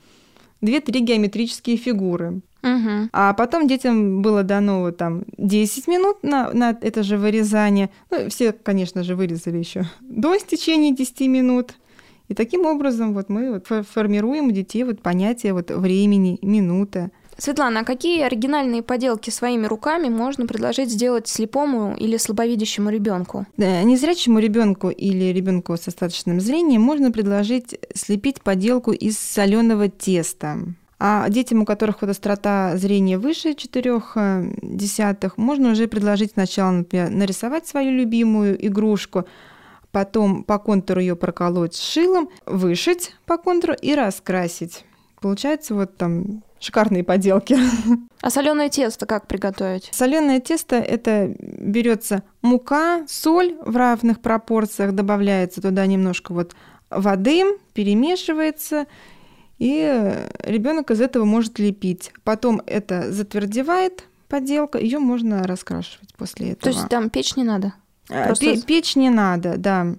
две-три 0.61 1.00
геометрические 1.00 1.76
фигуры. 1.76 2.42
Мгм. 2.62 3.11
А 3.12 3.32
потом 3.35 3.66
детям 3.66 4.23
было 4.23 4.44
дано 4.44 4.80
вот 4.82 4.97
там 4.97 5.25
10 5.37 5.88
минут 5.88 6.23
на, 6.23 6.52
на 6.52 6.76
это 6.80 7.02
же 7.02 7.18
вырезание. 7.18 7.90
Ну, 8.11 8.28
все, 8.28 8.52
конечно 8.52 9.02
же, 9.02 9.16
вырезали 9.16 9.59
еще 9.59 9.85
до 10.00 10.37
истечения 10.37 10.94
10 10.94 11.21
минут. 11.23 11.75
И 12.28 12.35
таким 12.35 12.66
образом 12.66 13.14
вот 13.14 13.28
мы 13.28 13.52
вот 13.52 13.66
фо- 13.66 13.82
формируем 13.82 14.47
у 14.47 14.50
детей 14.52 14.85
вот 14.85 15.02
понятие 15.02 15.54
вот 15.54 15.71
времени, 15.71 16.38
минуты. 16.40 17.11
Светлана, 17.39 17.81
а 17.81 17.85
какие 17.85 18.23
оригинальные 18.23 18.83
поделки 18.83 19.31
своими 19.31 19.67
руками 19.67 20.09
можно 20.09 20.47
предложить 20.47 20.91
сделать 20.91 21.29
слепому 21.29 21.97
или 21.97 22.17
слабовидящему 22.17 22.91
ребенку? 22.91 23.47
Да, 23.57 23.83
Незрячему 23.83 24.39
ребенку 24.39 24.91
или 24.91 25.33
ребенку 25.33 25.77
с 25.77 25.89
остаточным 25.89 26.41
зрением 26.41 26.83
можно 26.83 27.11
предложить 27.11 27.79
слепить 27.95 28.43
поделку 28.43 28.93
из 28.93 29.19
соленого 29.19 29.89
теста. 29.89 30.59
А 31.05 31.29
детям, 31.29 31.62
у 31.62 31.65
которых 31.65 32.03
вот 32.03 32.11
острота 32.11 32.77
зрения 32.77 33.19
выше 33.19 33.55
четырех 33.55 34.17
десятых, 34.62 35.37
можно 35.37 35.73
уже 35.73 35.89
предложить 35.89 36.33
сначала, 36.35 36.71
например, 36.71 37.11
нарисовать 37.11 37.67
свою 37.67 37.91
любимую 37.91 38.65
игрушку, 38.65 39.25
потом 39.91 40.45
по 40.45 40.61
контуру 40.61 41.01
ее 41.01 41.17
проколоть 41.17 41.77
шилом, 41.77 42.29
вышить 42.47 43.17
по 43.27 43.37
контуру 43.37 43.75
и 43.75 43.97
раскрасить. 43.97 44.85
Получается 45.21 45.75
вот 45.75 45.97
там 45.97 46.45
шикарные 46.62 47.04
поделки. 47.04 47.57
А 48.23 48.31
соленое 48.31 48.69
тесто 48.71 49.04
как 49.04 49.26
приготовить? 49.26 49.88
Соленое 49.92 50.38
тесто 50.40 50.76
это 50.76 51.35
берется 51.40 52.23
мука, 52.40 53.04
соль 53.09 53.57
в 53.64 53.76
равных 53.76 54.21
пропорциях, 54.21 54.92
добавляется 54.92 55.61
туда 55.61 55.85
немножко 55.87 56.33
вот 56.33 56.54
воды, 56.88 57.42
перемешивается, 57.75 58.87
и 59.59 60.12
ребенок 60.45 60.92
из 60.92 61.00
этого 61.00 61.25
может 61.25 61.59
лепить. 61.59 62.12
Потом 62.23 62.62
это 62.66 63.11
затвердевает 63.11 64.04
поделка, 64.28 64.78
ее 64.78 65.00
можно 65.00 65.42
раскрашивать 65.45 66.14
после 66.16 66.50
этого. 66.52 66.73
То 66.73 66.78
есть 66.78 66.88
там 66.88 67.11
печь 67.11 67.35
не 67.37 67.45
надо? 67.45 67.75
А, 68.09 68.26
просто- 68.26 68.45
пе- 68.54 68.62
Печь 68.62 68.95
не 68.97 69.11
надо, 69.11 69.57
да. 69.57 69.95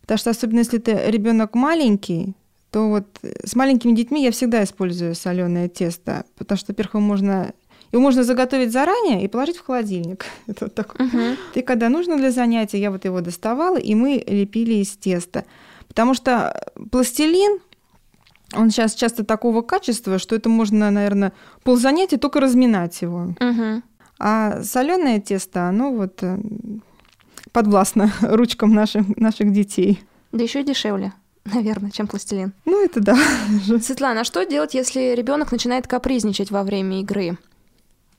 Потому 0.00 0.18
что 0.18 0.30
особенно 0.30 0.58
если 0.58 0.78
ты 0.78 0.98
ребенок 1.10 1.54
маленький, 1.54 2.34
то 2.70 2.88
вот 2.88 3.06
с 3.22 3.54
маленькими 3.56 3.94
детьми 3.94 4.22
я 4.22 4.30
всегда 4.30 4.62
использую 4.64 5.14
соленое 5.14 5.68
тесто, 5.68 6.24
потому 6.36 6.58
что, 6.58 6.72
во-первых, 6.72 6.94
можно 6.94 7.52
его 7.92 8.02
можно 8.02 8.22
заготовить 8.22 8.72
заранее 8.72 9.24
и 9.24 9.28
положить 9.28 9.56
в 9.56 9.64
холодильник. 9.64 10.26
Это 10.46 10.66
вот 10.66 10.74
такой. 10.74 11.06
Мгм. 11.06 11.36
И 11.54 11.62
когда 11.62 11.88
нужно 11.88 12.16
для 12.16 12.30
занятия, 12.30 12.78
я 12.78 12.90
вот 12.90 13.04
его 13.04 13.20
доставала, 13.20 13.78
и 13.78 13.94
мы 13.94 14.22
лепили 14.26 14.74
из 14.74 14.96
теста. 14.96 15.44
Потому 15.88 16.12
что 16.12 16.68
пластилин, 16.90 17.60
он 18.54 18.70
сейчас 18.70 18.94
часто 18.94 19.24
такого 19.24 19.62
качества, 19.62 20.18
что 20.18 20.36
это 20.36 20.48
можно, 20.48 20.90
наверное, 20.90 21.32
ползанятия 21.62 22.18
только 22.18 22.40
разминать 22.40 23.00
его. 23.00 23.34
Мгм. 23.40 23.82
А 24.18 24.62
соленое 24.62 25.20
тесто, 25.20 25.68
оно 25.68 25.92
вот 25.92 26.22
э, 26.22 26.38
подвластно 27.52 28.12
ручкам 28.20 28.74
наших, 28.74 29.16
наших 29.16 29.52
детей. 29.52 30.00
Да 30.32 30.42
еще 30.42 30.60
и 30.60 30.64
дешевле, 30.64 31.12
наверное, 31.52 31.90
чем 31.90 32.06
пластилин. 32.06 32.52
Ну, 32.64 32.84
это 32.84 33.00
да. 33.00 33.16
Светлана, 33.82 34.20
а 34.20 34.24
что 34.24 34.44
делать, 34.44 34.74
если 34.74 35.14
ребенок 35.14 35.52
начинает 35.52 35.86
капризничать 35.86 36.50
во 36.50 36.62
время 36.62 37.00
игры? 37.00 37.38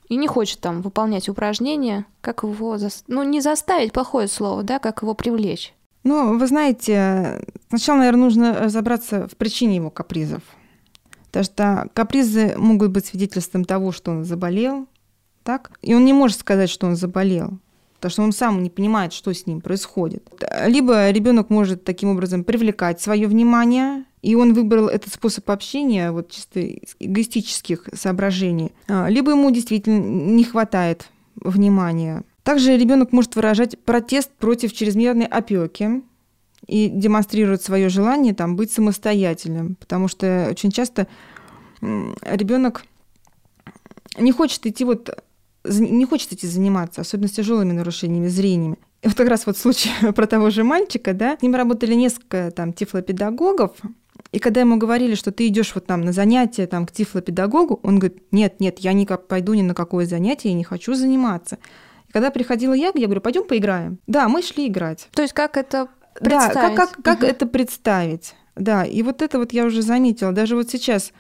И 0.08 0.16
не 0.16 0.28
хочет 0.28 0.60
там 0.60 0.82
выполнять 0.82 1.30
упражнения, 1.30 2.06
как 2.22 2.44
его, 2.44 2.76
зас- 2.76 3.04
ну 3.08 3.24
не 3.24 3.42
заставить, 3.42 3.94
плохое 3.94 4.28
слово, 4.28 4.64
да, 4.64 4.80
как 4.80 5.04
его 5.04 5.14
привлечь? 5.14 5.74
Ну, 6.04 6.38
вы 6.38 6.48
знаете, 6.48 7.46
сначала, 7.70 8.00
наверное, 8.00 8.24
нужно 8.24 8.54
разобраться 8.60 9.28
в 9.28 9.36
причине 9.36 9.76
его 9.76 9.90
капризов. 9.90 10.42
Потому 11.26 11.44
что 11.44 11.90
капризы 11.94 12.56
могут 12.58 12.90
быть 12.92 13.06
свидетельством 13.06 13.66
того, 13.66 13.92
что 13.92 14.12
он 14.12 14.26
заболел, 14.26 14.88
так? 15.44 15.72
И 15.82 15.94
он 15.94 16.06
не 16.06 16.14
может 16.14 16.40
сказать, 16.40 16.70
что 16.70 16.88
он 16.88 16.96
заболел, 16.96 17.60
потому 18.00 18.12
что 18.12 18.24
он 18.24 18.32
сам 18.32 18.64
не 18.64 18.70
понимает, 18.70 19.14
что 19.14 19.34
с 19.34 19.46
ним 19.46 19.62
происходит. 19.62 20.24
Либо 20.66 21.10
ребенок 21.12 21.50
может 21.50 21.84
таким 21.84 22.10
образом 22.10 22.44
привлекать 22.44 23.02
свое 23.02 23.28
внимание, 23.28 24.06
и 24.22 24.36
он 24.36 24.54
выбрал 24.54 24.88
этот 24.88 25.14
способ 25.14 25.50
общения 25.50 26.12
вот 26.12 26.32
чисто 26.32 26.60
из 26.62 26.96
эгоистических 27.00 27.90
соображений, 27.94 28.72
А, 28.88 29.08
либо 29.10 29.32
ему 29.32 29.52
действительно 29.52 30.00
не 30.00 30.44
хватает 30.44 31.10
внимания. 31.36 32.24
Также 32.44 32.78
ребенок 32.78 33.12
может 33.12 33.36
выражать 33.36 33.78
протест 33.80 34.32
против 34.32 34.74
чрезмерной 34.74 35.26
опеки 35.26 36.02
и 36.68 36.88
демонстрирует 36.88 37.62
свое 37.62 37.90
желание 37.90 38.34
там, 38.34 38.56
быть 38.56 38.72
самостоятельным, 38.72 39.76
потому 39.76 40.08
что 40.08 40.48
очень 40.50 40.72
часто 40.72 41.08
ребенок 41.82 42.84
не 44.18 44.32
хочет 44.32 44.66
идти 44.66 44.84
вот 44.84 45.24
не 45.66 46.06
хочет 46.06 46.34
идти 46.34 46.48
заниматься, 46.48 47.02
особенно 47.02 47.28
с 47.28 47.32
тяжелыми 47.32 47.74
нарушениями 47.74 48.28
зрениями. 48.28 48.78
И 49.02 49.08
вот 49.08 49.16
как 49.16 49.28
раз 49.30 49.46
вот 49.46 49.58
случай 49.58 49.90
про 50.16 50.26
того 50.28 50.50
же 50.50 50.64
мальчика, 50.64 51.14
да, 51.14 51.38
с 51.38 51.42
ним 51.42 51.56
работали 51.56 51.94
несколько 51.94 52.52
там 52.52 52.74
тифлопедагогов, 52.74 53.72
и 54.32 54.40
когда 54.40 54.60
ему 54.62 54.78
говорили, 54.78 55.16
что 55.16 55.32
ты 55.32 55.48
идешь 55.48 55.74
вот 55.74 55.86
там 55.86 56.02
на 56.02 56.12
занятия 56.12 56.68
там 56.68 56.86
к 56.86 56.92
тифлопедагогу, 56.92 57.80
он 57.84 58.00
говорит, 58.00 58.22
нет, 58.32 58.60
нет, 58.60 58.80
я 58.80 58.94
не 58.94 59.06
пойду 59.06 59.54
ни 59.54 59.62
на 59.62 59.74
какое 59.74 60.06
занятие, 60.06 60.50
я 60.50 60.56
не 60.56 60.64
хочу 60.64 60.94
заниматься. 60.94 61.58
И 62.08 62.12
когда 62.12 62.30
приходила 62.30 62.74
я, 62.74 62.92
я 62.94 63.06
говорю, 63.06 63.22
пойдем 63.22 63.46
поиграем. 63.46 64.00
Да, 64.08 64.28
мы 64.28 64.42
шли 64.42 64.68
играть. 64.68 65.08
То 65.14 65.22
есть 65.22 65.34
как 65.34 65.58
это 65.58 65.88
Да, 66.22 66.50
представить? 66.50 66.76
как, 66.76 66.92
как, 66.92 67.04
как 67.04 67.18
Мгм. 67.20 67.28
это 67.28 67.46
представить? 67.48 68.36
Да, 68.56 68.84
и 68.84 69.02
вот 69.04 69.22
это 69.22 69.40
вот 69.40 69.54
я 69.54 69.66
уже 69.66 69.82
заметила. 69.82 70.32
Даже 70.32 70.56
вот 70.56 70.70
сейчас, 70.70 71.12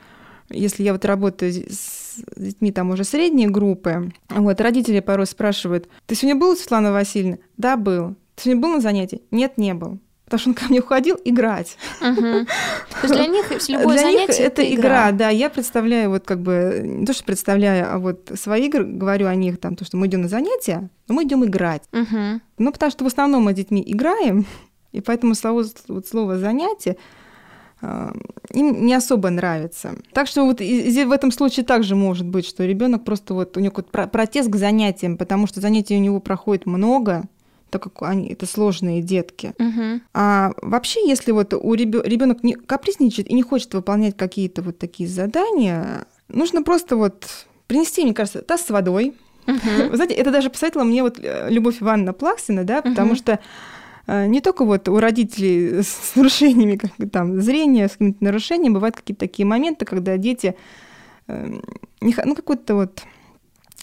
если 0.49 0.83
я 0.83 0.91
вот 0.93 1.05
работаю 1.05 1.51
с 1.51 1.98
детьми 2.35 2.71
там 2.71 2.91
уже 2.91 3.03
средней 3.03 3.47
группы, 3.47 4.11
вот 4.29 4.61
родители 4.61 4.99
порой 4.99 5.25
спрашивают, 5.25 5.87
ты 6.05 6.15
сегодня 6.15 6.39
был, 6.39 6.55
Светлана 6.55 6.91
Васильевна? 6.91 7.37
Да, 7.57 7.77
был. 7.77 8.15
Ты 8.35 8.43
сегодня 8.43 8.61
был 8.61 8.69
на 8.69 8.81
занятии? 8.81 9.21
Нет, 9.31 9.57
не 9.57 9.73
был. 9.73 9.99
Потому 10.29 10.39
что 10.39 10.49
он 10.49 10.53
ко 10.53 10.65
мне 10.69 10.79
уходил 10.79 11.17
играть. 11.25 11.75
Мгм. 12.01 12.45
То 12.45 13.07
есть 13.07 13.15
для 13.15 13.25
них 13.25 13.49
любое 13.67 13.97
Для 13.97 14.11
них 14.11 14.27
занятие 14.27 14.43
это 14.43 14.75
игра, 14.75 15.11
да. 15.11 15.29
Я 15.29 15.49
представляю 15.49 16.11
вот 16.11 16.23
как 16.23 16.39
бы 16.41 16.81
не 16.83 17.05
то, 17.05 17.13
что 17.13 17.23
представляю, 17.23 17.91
а 17.91 17.97
вот 17.97 18.31
свои 18.35 18.67
игры 18.67 18.83
говорю 18.83 19.25
о 19.25 19.33
них 19.33 19.59
там, 19.59 19.75
то, 19.75 19.85
что 19.85 19.97
мы 19.97 20.05
идем 20.05 20.21
на 20.21 20.27
занятия, 20.27 20.89
но 21.07 21.15
мы 21.15 21.23
идем 21.23 21.43
играть. 21.45 21.81
Мгм. 21.91 22.41
Ну, 22.59 22.71
потому 22.71 22.91
что 22.91 23.03
в 23.03 23.07
основном 23.07 23.43
мы 23.43 23.53
с 23.53 23.55
детьми 23.55 23.83
играем, 23.83 24.45
и 24.91 25.01
поэтому 25.01 25.33
слово, 25.33 25.65
вот 25.87 26.07
слово 26.07 26.37
занятие 26.37 26.97
им 27.81 28.85
не 28.85 28.93
особо 28.93 29.29
нравится. 29.29 29.95
Так 30.13 30.27
что 30.27 30.45
вот 30.45 30.59
в 30.59 31.11
этом 31.11 31.31
случае 31.31 31.65
также 31.65 31.95
может 31.95 32.27
быть, 32.27 32.45
что 32.45 32.65
ребенок 32.65 33.05
просто 33.05 33.33
вот 33.33 33.55
у 33.57 33.59
него 33.59 33.73
вот 33.75 33.89
протест 33.89 34.49
к 34.49 34.55
занятиям, 34.55 35.17
потому 35.17 35.47
что 35.47 35.61
занятий 35.61 35.95
у 35.95 36.01
него 36.01 36.19
проходит 36.19 36.65
много, 36.65 37.23
так 37.69 37.83
как 37.83 38.01
они 38.01 38.29
это 38.29 38.45
сложные 38.45 39.01
детки. 39.01 39.53
Угу. 39.59 40.01
А 40.13 40.51
вообще, 40.61 41.07
если 41.07 41.31
вот 41.31 41.53
у 41.53 41.73
ребенок 41.73 42.43
не 42.43 42.53
капризничает 42.53 43.29
и 43.29 43.33
не 43.33 43.43
хочет 43.43 43.73
выполнять 43.73 44.17
какие-то 44.17 44.61
вот 44.61 44.77
такие 44.77 45.07
задания, 45.07 46.05
нужно 46.27 46.63
просто 46.63 46.95
вот 46.95 47.27
принести, 47.67 48.03
мне 48.03 48.13
кажется, 48.13 48.41
таз 48.41 48.65
с 48.65 48.69
водой. 48.69 49.15
Угу. 49.47 49.89
Вы 49.89 49.95
знаете, 49.95 50.15
это 50.15 50.31
даже 50.31 50.49
посоветовала 50.49 50.87
мне 50.87 51.01
вот 51.01 51.19
э, 51.19 51.47
Любовь 51.49 51.81
Ивановна 51.81 52.13
Плаксина, 52.13 52.63
да, 52.63 52.81
потому 52.81 53.11
угу. 53.11 53.17
что 53.17 53.39
не 54.09 54.41
только 54.41 54.65
вот 54.65 54.87
у 54.87 54.99
родителей 54.99 55.83
с 55.83 56.15
нарушениями 56.15 56.77
как 56.77 56.95
бы, 56.97 57.07
там, 57.07 57.41
зрения, 57.41 57.87
с 57.87 57.91
какими-то 57.93 58.23
нарушениями, 58.23 58.73
бывают 58.73 58.95
какие-то 58.95 59.19
такие 59.19 59.45
моменты, 59.45 59.85
когда 59.85 60.17
дети, 60.17 60.55
э, 61.27 61.59
ну, 62.01 62.35
какой-то 62.35 62.75
вот 62.75 63.03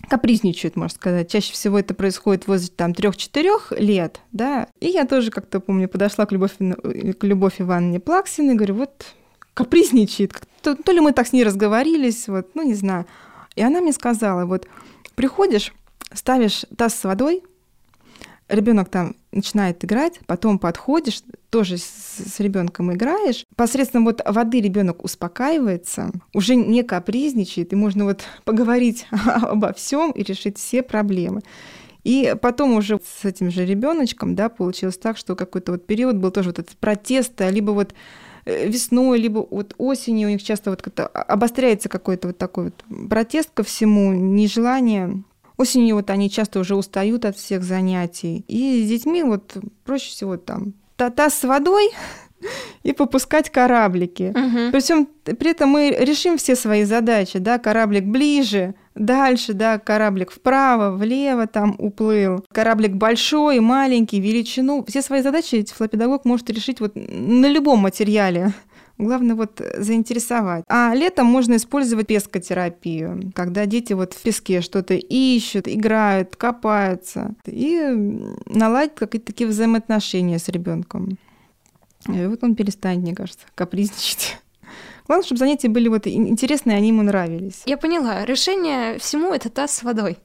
капризничают, 0.09 0.76
можно 0.76 0.95
сказать. 0.95 1.30
Чаще 1.30 1.52
всего 1.52 1.78
это 1.78 1.95
происходит 1.95 2.47
возле 2.47 2.68
там 2.68 2.92
3-4 2.92 3.78
лет, 3.80 4.21
да. 4.33 4.68
И 4.80 4.88
я 4.88 5.06
тоже 5.06 5.30
как-то 5.30 5.61
помню, 5.61 5.88
подошла 5.88 6.26
к 6.26 6.33
Любовь, 6.33 6.52
к 6.59 7.25
Любовь 7.25 7.61
Ивановне 7.61 8.00
Плаксиной, 8.00 8.54
говорю, 8.54 8.75
вот 8.75 9.14
капризничает. 9.54 10.33
То, 10.62 10.75
то 10.76 10.92
ли 10.92 11.00
мы 11.00 11.12
так 11.12 11.26
с 11.26 11.33
ней 11.33 11.45
разговорились, 11.45 12.28
вот, 12.28 12.54
ну, 12.54 12.62
не 12.62 12.75
знаю. 12.75 13.06
И 13.54 13.62
она 13.62 13.80
мне 13.80 13.92
сказала, 13.92 14.45
вот, 14.45 14.68
приходишь, 15.14 15.73
ставишь 16.12 16.64
таз 16.76 16.95
с 16.95 17.04
водой, 17.04 17.42
ребенок 18.49 18.88
там 18.90 19.16
начинает 19.36 19.84
играть, 19.84 20.20
потом 20.26 20.58
подходишь, 20.58 21.22
тоже 21.50 21.78
с, 21.78 21.84
с 21.84 22.40
ребенком 22.40 22.92
играешь. 22.92 23.44
Посредством 23.54 24.04
вот 24.04 24.20
воды 24.26 24.60
ребенок 24.60 25.04
успокаивается, 25.04 26.10
уже 26.34 26.56
не 26.56 26.82
капризничает, 26.82 27.72
и 27.72 27.76
можно 27.76 28.04
вот 28.04 28.22
поговорить 28.44 29.06
обо 29.10 29.72
всем 29.72 30.10
и 30.10 30.22
решить 30.22 30.58
все 30.58 30.82
проблемы. 30.82 31.42
И 32.04 32.36
потом 32.40 32.74
уже 32.74 33.00
с 33.04 33.24
этим 33.24 33.50
же 33.50 33.64
ребеночком, 33.64 34.36
да, 34.36 34.48
получилось 34.48 34.96
так, 34.96 35.16
что 35.16 35.34
какой-то 35.34 35.72
вот 35.72 35.86
период 35.86 36.16
был 36.16 36.30
тоже 36.30 36.50
вот 36.50 36.60
этот 36.60 36.76
протест, 36.76 37.32
либо 37.40 37.72
вот 37.72 37.94
э, 38.44 38.68
весной, 38.68 39.18
либо 39.18 39.44
вот 39.50 39.74
осенью 39.76 40.28
у 40.28 40.30
них 40.30 40.42
часто 40.42 40.70
вот 40.70 40.82
как-то 40.82 41.08
обостряется 41.08 41.88
какой-то 41.88 42.28
вот 42.28 42.38
такой 42.38 42.66
вот 42.66 43.08
протест 43.08 43.50
ко 43.52 43.64
всему, 43.64 44.12
нежелание 44.12 45.24
Осенью 45.56 45.96
вот 45.96 46.10
они 46.10 46.30
часто 46.30 46.60
уже 46.60 46.75
устают 46.76 47.25
от 47.25 47.36
всех 47.36 47.62
занятий. 47.62 48.44
И 48.48 48.84
с 48.84 48.88
детьми 48.88 49.22
вот 49.22 49.56
проще 49.84 50.10
всего 50.10 50.36
там 50.36 50.75
таз 50.96 51.34
с 51.34 51.44
водой 51.44 51.90
и 52.82 52.92
попускать 52.92 53.50
кораблики. 53.50 54.30
Угу. 54.30 54.72
Причем 54.72 55.06
при 55.25 55.50
этом 55.50 55.70
мы 55.70 55.96
решим 55.98 56.36
все 56.36 56.56
свои 56.56 56.84
задачи, 56.84 57.38
да, 57.38 57.58
кораблик 57.58 58.04
ближе, 58.04 58.75
дальше, 58.94 59.52
да, 59.52 59.78
кораблик 59.78 60.30
вправо, 60.30 60.96
влево 60.96 61.46
там 61.46 61.75
уплыл, 61.78 62.44
кораблик 62.52 62.92
большой, 62.92 63.60
маленький, 63.60 64.20
величину. 64.20 64.84
Все 64.86 65.02
свои 65.02 65.22
задачи 65.22 65.62
тифлопедагог 65.62 66.25
может 66.25 66.50
решить 66.50 66.80
вот 66.80 66.92
на 66.94 67.46
любом 67.46 67.80
материале. 67.80 68.52
Главное 68.98 69.36
вот 69.36 69.60
заинтересовать. 69.76 70.64
А 70.68 70.94
летом 70.94 71.26
можно 71.26 71.56
использовать 71.56 72.06
пескотерапию, 72.06 73.30
когда 73.34 73.66
дети 73.66 73.92
вот 73.92 74.14
в 74.14 74.22
песке 74.22 74.62
что-то 74.62 74.94
ищут, 74.94 75.68
играют, 75.68 76.34
копаются 76.36 77.34
и 77.44 77.78
наладить 78.46 78.94
какие-то 78.94 79.26
такие 79.26 79.48
взаимоотношения 79.48 80.38
с 80.38 80.48
ребенком. 80.48 81.18
И 82.08 82.26
вот 82.26 82.42
он 82.42 82.54
перестанет, 82.54 83.02
мне 83.02 83.14
кажется, 83.14 83.46
капризничать. 83.54 84.38
Главное, 85.06 85.25
чтобы 85.25 85.38
занятия 85.38 85.68
были 85.68 85.88
вот 85.88 86.06
интересные, 86.06 86.76
они 86.76 86.88
ему 86.88 87.02
нравились. 87.02 87.62
Я 87.66 87.76
поняла. 87.76 88.25
Решение 88.25 88.99
всему 88.99 89.32
это 89.32 89.50
таз 89.50 89.76
с 89.76 89.82
водой. 89.82 90.19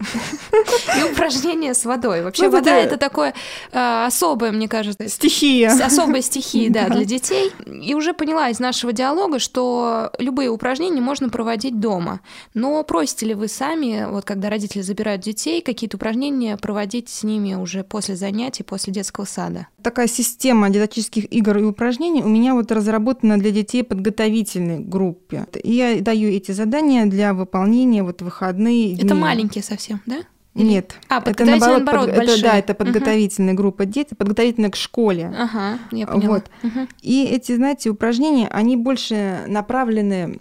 И 1.00 1.04
упражнение 1.04 1.74
с 1.74 1.86
водой. 1.86 2.24
Вообще 2.24 2.44
Ну, 2.44 2.52
вода 2.52 2.72
да. 2.72 2.78
это 2.78 2.98
такое 2.98 3.34
э, 3.72 4.06
особое, 4.06 4.52
мне 4.52 4.68
кажется, 4.68 5.08
Стихия. 5.08 5.72
особая 5.72 6.22
стихия, 6.22 6.70
да, 6.72 6.90
для 6.90 7.06
детей. 7.06 7.52
И 7.66 7.94
уже 7.94 8.14
поняла 8.14 8.50
из 8.50 8.60
нашего 8.60 8.92
диалога, 8.92 9.40
что 9.40 10.12
любые 10.18 10.50
упражнения 10.50 11.02
можно 11.02 11.30
проводить 11.30 11.80
дома. 11.80 12.22
Но 12.54 12.84
просите 12.84 13.28
ли 13.28 13.34
вы 13.34 13.48
сами, 13.48 14.08
вот 14.10 14.26
когда 14.26 14.50
родители 14.50 14.82
забирают 14.82 15.22
детей, 15.22 15.62
какие-то 15.62 15.98
упражнения 15.98 16.58
проводить 16.58 17.10
с 17.10 17.24
ними 17.24 17.54
уже 17.54 17.84
после 17.84 18.16
занятий, 18.16 18.64
после 18.64 18.94
детского 18.94 19.26
сада? 19.26 19.68
Такая 19.84 20.08
система 20.08 20.70
дидактических 20.70 21.32
игр 21.34 21.58
и 21.58 21.64
упражнений 21.64 22.22
у 22.24 22.28
меня 22.30 22.54
вот 22.54 22.72
разработана 22.72 23.38
для 23.40 23.52
детей 23.52 23.84
подготовительной 23.84 24.80
группе. 24.80 25.46
И 25.64 25.72
я 25.74 26.00
даю 26.02 26.30
эти 26.30 26.52
задания 26.52 27.06
для 27.06 27.34
выполнения 27.34 28.04
вот 28.04 28.22
выходные 28.22 28.94
Это 28.96 29.08
дни. 29.08 29.14
маленькие 29.20 29.64
совсем, 29.64 30.02
да? 30.06 30.18
Или- 30.54 30.66
Нет. 30.68 30.96
А, 31.08 31.22
это 31.26 31.46
наоборот, 31.46 31.84
наоборот, 31.84 32.10
под- 32.14 32.24
это, 32.30 32.42
да, 32.42 32.58
это 32.58 32.74
подготовительная 32.74 33.54
группа 33.54 33.86
детей, 33.86 34.06
подготовительная 34.16 34.70
к 34.70 34.76
школе. 34.76 35.34
Ага, 35.38 35.80
я 35.92 36.06
поняла. 36.06 36.34
Вот. 36.36 36.50
Мгм. 36.62 36.88
И 37.02 37.24
эти, 37.24 37.56
знаете, 37.56 37.90
упражнения, 37.90 38.50
они 38.50 38.76
больше 38.76 39.46
направлены 39.48 40.40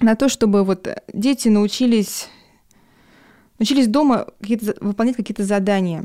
на 0.00 0.16
то, 0.16 0.28
чтобы 0.28 0.64
вот 0.64 0.88
дети 1.14 1.46
научились, 1.48 2.28
научились 3.60 3.86
дома 3.86 4.26
какие-то, 4.40 4.64
за- 4.66 4.76
выполнять 4.80 5.14
какие-то 5.16 5.44
задания. 5.44 6.04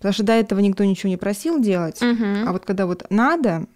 Потому 0.00 0.14
что 0.14 0.22
до 0.22 0.32
этого 0.32 0.60
никто 0.60 0.82
ничего 0.82 1.10
не 1.10 1.18
просил 1.18 1.60
делать. 1.60 2.00
Мгм. 2.00 2.48
А 2.48 2.52
вот 2.52 2.64
когда 2.64 2.86
вот 2.86 3.04
надо, 3.10 3.66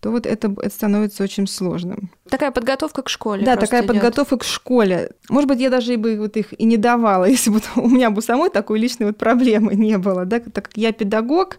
то 0.00 0.10
вот 0.10 0.26
это, 0.26 0.52
это 0.60 0.74
становится 0.74 1.22
очень 1.22 1.46
сложным. 1.46 2.10
Такая 2.28 2.50
подготовка 2.50 3.02
к 3.02 3.08
школе. 3.08 3.44
да, 3.44 3.54
такая 3.54 3.82
идёт. 3.82 3.94
подготовка 3.94 4.38
к 4.38 4.44
школе. 4.44 5.12
Может 5.28 5.48
быть, 5.48 5.60
я 5.60 5.70
даже 5.70 5.94
и 5.94 5.96
бы 5.96 6.16
вот 6.18 6.36
их 6.36 6.58
и 6.58 6.64
не 6.64 6.76
давала, 6.76 7.24
если 7.28 7.50
бы 7.50 7.60
у 7.76 7.88
меня 7.88 8.10
бы 8.10 8.20
самой 8.20 8.50
такой 8.50 8.80
личной 8.80 9.06
вот 9.06 9.16
проблемы 9.16 9.76
не 9.76 9.98
было, 9.98 10.24
да, 10.24 10.40
так 10.40 10.64
как 10.64 10.76
я 10.76 10.90
педагог, 10.92 11.58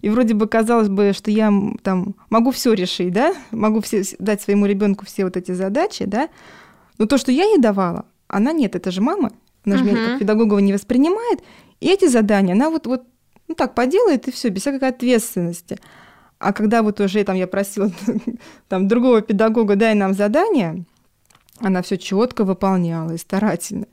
и 0.00 0.10
вроде 0.10 0.34
бы 0.34 0.48
казалось 0.48 0.88
бы, 0.88 1.12
что 1.12 1.30
я 1.30 1.52
там 1.84 2.16
могу 2.30 2.50
все 2.50 2.72
решить, 2.72 3.12
да, 3.12 3.32
могу 3.52 3.80
все, 3.80 4.02
дать 4.18 4.42
своему 4.42 4.66
ребенку 4.66 5.06
все 5.06 5.24
вот 5.24 5.36
эти 5.36 5.52
задачи, 5.52 6.04
да, 6.04 6.28
но 6.98 7.06
то, 7.06 7.16
что 7.16 7.30
я 7.30 7.44
ей 7.44 7.58
давала, 7.58 8.06
она 8.26 8.52
нет, 8.52 8.74
это 8.74 8.90
же 8.90 9.02
мама, 9.02 9.30
она 9.64 9.76
же 9.76 9.84
меня 9.84 9.96
Мгм. 9.96 10.04
как 10.10 10.18
педагога 10.18 10.56
не 10.56 10.72
воспринимает, 10.72 11.44
и 11.80 11.88
эти 11.88 12.08
задания 12.08 12.54
она 12.54 12.70
вот, 12.70 12.88
вот 12.88 13.04
ну 13.48 13.54
так 13.54 13.74
поделает 13.74 14.28
и 14.28 14.30
все, 14.32 14.48
без 14.48 14.62
всякой 14.62 14.88
ответственности. 14.88 15.78
А 16.38 16.52
когда 16.52 16.82
вот 16.82 17.00
уже 17.00 17.24
там 17.24 17.36
я 17.36 17.46
просила 17.46 17.90
там 18.68 18.88
другого 18.88 19.20
педагога, 19.22 19.76
дай 19.76 19.94
нам 19.94 20.14
задание, 20.14 20.84
она 21.60 21.82
все 21.82 21.96
четко 21.96 22.44
выполняла 22.44 23.12
и 23.12 23.18
старательно. 23.18 23.86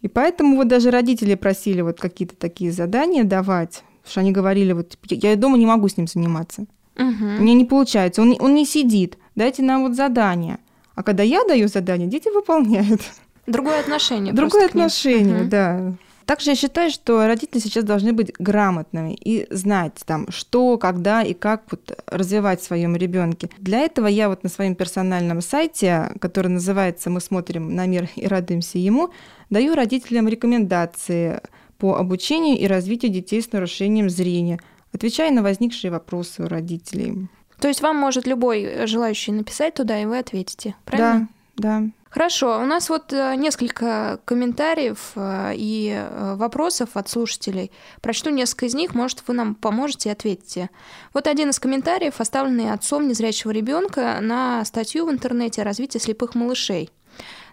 И 0.00 0.08
поэтому 0.08 0.56
вот 0.56 0.68
даже 0.68 0.90
родители 0.90 1.34
просили 1.34 1.82
вот 1.82 2.00
какие-то 2.00 2.36
такие 2.36 2.72
задания 2.72 3.24
давать, 3.24 3.82
потому 4.02 4.10
что 4.10 4.20
они 4.20 4.32
говорили, 4.32 4.72
вот 4.72 4.96
я 5.10 5.36
дома 5.36 5.58
не 5.58 5.66
могу 5.66 5.88
с 5.88 5.96
ним 5.96 6.06
заниматься. 6.06 6.64
Мгм. 6.96 7.36
Мне 7.42 7.54
не 7.54 7.64
получается, 7.66 8.22
он, 8.22 8.30
не- 8.30 8.38
он 8.40 8.54
не 8.54 8.64
сидит, 8.64 9.18
дайте 9.34 9.62
нам 9.62 9.82
вот 9.82 9.94
задание. 9.96 10.58
А 10.94 11.02
когда 11.02 11.22
я 11.22 11.44
даю 11.44 11.68
задание, 11.68 12.08
дети 12.08 12.28
выполняют. 12.28 13.00
Другое 13.46 13.80
отношение. 13.80 14.32
Другое 14.32 14.66
отношение, 14.66 15.40
Мгм. 15.40 15.48
да. 15.48 15.92
Также 16.30 16.50
я 16.50 16.54
считаю, 16.54 16.92
что 16.92 17.26
родители 17.26 17.58
сейчас 17.58 17.82
должны 17.82 18.12
быть 18.12 18.32
грамотными 18.38 19.14
и 19.14 19.48
знать, 19.50 19.94
там, 20.06 20.30
что, 20.30 20.78
когда 20.78 21.24
и 21.24 21.34
как 21.34 21.64
вот 21.72 22.00
развивать 22.06 22.60
в 22.60 22.64
своем 22.64 22.94
ребенке. 22.94 23.50
Для 23.58 23.80
этого 23.80 24.06
я 24.06 24.28
вот 24.28 24.44
на 24.44 24.48
своем 24.48 24.76
персональном 24.76 25.40
сайте, 25.40 26.12
который 26.20 26.46
называется 26.46 27.10
«Мы 27.10 27.20
смотрим 27.20 27.74
на 27.74 27.84
мир 27.86 28.08
и 28.14 28.28
радуемся 28.28 28.78
ему», 28.78 29.10
даю 29.50 29.74
родителям 29.74 30.28
рекомендации 30.28 31.40
по 31.78 31.96
обучению 31.96 32.56
и 32.56 32.68
развитию 32.68 33.10
детей 33.10 33.42
с 33.42 33.50
нарушением 33.50 34.08
зрения, 34.08 34.60
отвечая 34.92 35.32
на 35.32 35.42
возникшие 35.42 35.90
вопросы 35.90 36.44
у 36.44 36.46
родителей. 36.46 37.26
То 37.58 37.66
есть 37.66 37.80
вам 37.80 37.96
может 37.96 38.28
любой 38.28 38.86
желающий 38.86 39.32
написать 39.32 39.74
туда, 39.74 40.00
и 40.00 40.06
вы 40.06 40.20
ответите. 40.20 40.76
Правильно? 40.84 41.28
Да. 41.60 41.82
Хорошо, 42.08 42.58
у 42.58 42.64
нас 42.64 42.88
вот 42.88 43.12
э, 43.12 43.34
несколько 43.36 44.18
комментариев 44.24 45.12
э, 45.14 45.52
и 45.54 45.94
э, 45.94 46.34
вопросов 46.36 46.88
от 46.94 47.10
слушателей. 47.10 47.70
Прочту 48.00 48.30
несколько 48.30 48.66
из 48.66 48.74
них, 48.74 48.94
может, 48.94 49.22
вы 49.26 49.34
нам 49.34 49.54
поможете 49.54 50.08
и 50.08 50.12
ответите. 50.12 50.70
Вот 51.12 51.26
один 51.26 51.50
из 51.50 51.60
комментариев, 51.60 52.18
оставленный 52.18 52.72
отцом 52.72 53.06
незрячего 53.06 53.50
ребенка 53.50 54.18
на 54.22 54.64
статью 54.64 55.06
в 55.06 55.10
интернете 55.10 55.60
о 55.60 55.64
развитии 55.64 55.98
слепых 55.98 56.34
малышей. 56.34 56.90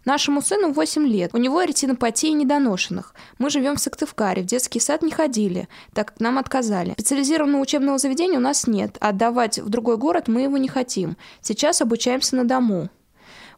Нашему 0.05 0.41
сыну 0.41 0.71
8 0.71 1.05
лет. 1.05 1.31
У 1.33 1.37
него 1.37 1.61
ретинопатия 1.63 2.31
недоношенных. 2.31 3.13
Мы 3.39 3.49
живем 3.49 3.75
в 3.75 3.81
Сыктывкаре, 3.81 4.41
в 4.41 4.45
детский 4.45 4.79
сад 4.79 5.01
не 5.01 5.11
ходили, 5.11 5.67
так 5.93 6.07
как 6.07 6.21
нам 6.21 6.37
отказали. 6.37 6.93
Специализированного 6.93 7.61
учебного 7.61 7.97
заведения 7.97 8.37
у 8.37 8.41
нас 8.41 8.67
нет, 8.67 8.95
а 9.01 9.09
отдавать 9.09 9.59
в 9.59 9.67
другой 9.67 9.97
город 9.97 10.29
мы 10.29 10.43
его 10.43 10.57
не 10.57 10.69
хотим. 10.69 11.17
Сейчас 11.41 11.81
обучаемся 11.81 12.37
на 12.37 12.45
дому. 12.45 12.89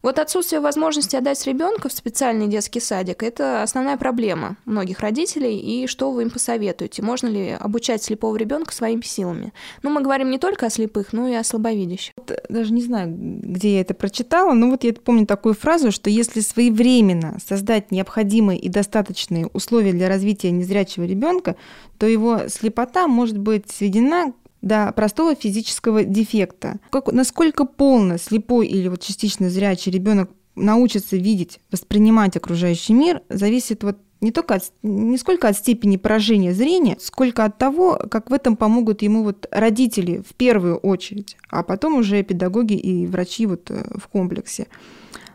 Вот 0.01 0.17
отсутствие 0.17 0.61
возможности 0.61 1.17
отдать 1.17 1.45
ребенка 1.45 1.89
в 1.89 1.91
специальный 1.91 2.47
детский 2.47 2.79
садик– 2.79 3.21
это 3.23 3.63
основная 3.63 3.97
проблема 3.97 4.55
многих 4.63 5.01
родителей. 5.01 5.59
И 5.59 5.87
что 5.87 6.11
вы 6.11 6.21
им 6.23 6.29
посоветуете? 6.29 7.01
Можно 7.01 7.27
ли 7.27 7.49
обучать 7.49 8.01
слепого 8.01 8.37
ребенка 8.37 8.73
своими 8.73 9.01
силами? 9.01 9.53
Ну, 9.83 9.89
мы 9.89 10.01
говорим 10.01 10.29
не 10.29 10.39
только 10.39 10.67
о 10.67 10.69
слепых, 10.69 11.11
но 11.11 11.27
и 11.27 11.33
о 11.33 11.43
слабовидящих. 11.43 12.13
Вот, 12.15 12.31
даже 12.47 12.71
не 12.71 12.81
знаю, 12.81 13.13
где 13.13 13.75
я 13.75 13.81
это 13.81 13.93
прочитала, 13.93 14.53
но 14.53 14.69
вот 14.69 14.85
я 14.85 14.93
помню 14.93 15.25
такую 15.25 15.53
фразу, 15.53 15.91
что 15.91 16.09
если 16.09 16.39
своевременно 16.39 17.37
создать 17.45 17.91
необходимые 17.91 18.57
и 18.57 18.69
достаточные 18.69 19.47
условия 19.47 19.91
для 19.91 20.07
развития 20.07 20.51
незрячего 20.51 21.03
ребенка, 21.03 21.57
то 21.97 22.05
его 22.05 22.47
слепота 22.47 23.07
может 23.09 23.37
быть 23.37 23.69
сведена 23.69 24.33
до 24.61 24.91
простого 24.91 25.35
физического 25.35 26.03
дефекта. 26.03 26.79
Как, 26.91 27.11
насколько 27.11 27.65
полно 27.65 28.17
слепой 28.17 28.67
или 28.67 28.87
вот 28.87 29.01
частично 29.01 29.49
зрячий 29.49 29.91
ребенок 29.91 30.29
научится 30.55 31.15
видеть, 31.15 31.59
воспринимать 31.71 32.35
окружающий 32.35 32.93
мир, 32.93 33.21
зависит 33.29 33.83
вот 33.83 33.97
не 34.21 34.31
только 34.31 34.55
от, 34.55 34.63
не 34.83 35.17
сколько 35.17 35.47
от 35.47 35.57
степени 35.57 35.97
поражения 35.97 36.53
зрения, 36.53 36.97
сколько 36.99 37.45
от 37.45 37.57
того, 37.57 37.97
как 38.11 38.29
в 38.29 38.33
этом 38.33 38.57
помогут 38.57 39.01
ему 39.01 39.23
вот 39.23 39.47
родители 39.51 40.21
в 40.27 40.35
первую 40.35 40.77
очередь, 40.77 41.37
а 41.49 41.63
потом 41.63 41.95
уже 41.95 42.21
педагоги 42.23 42.73
и 42.73 43.05
врачи 43.07 43.45
вот 43.45 43.71
э, 43.71 43.83
в 43.97 44.07
комплексе. 44.07 44.67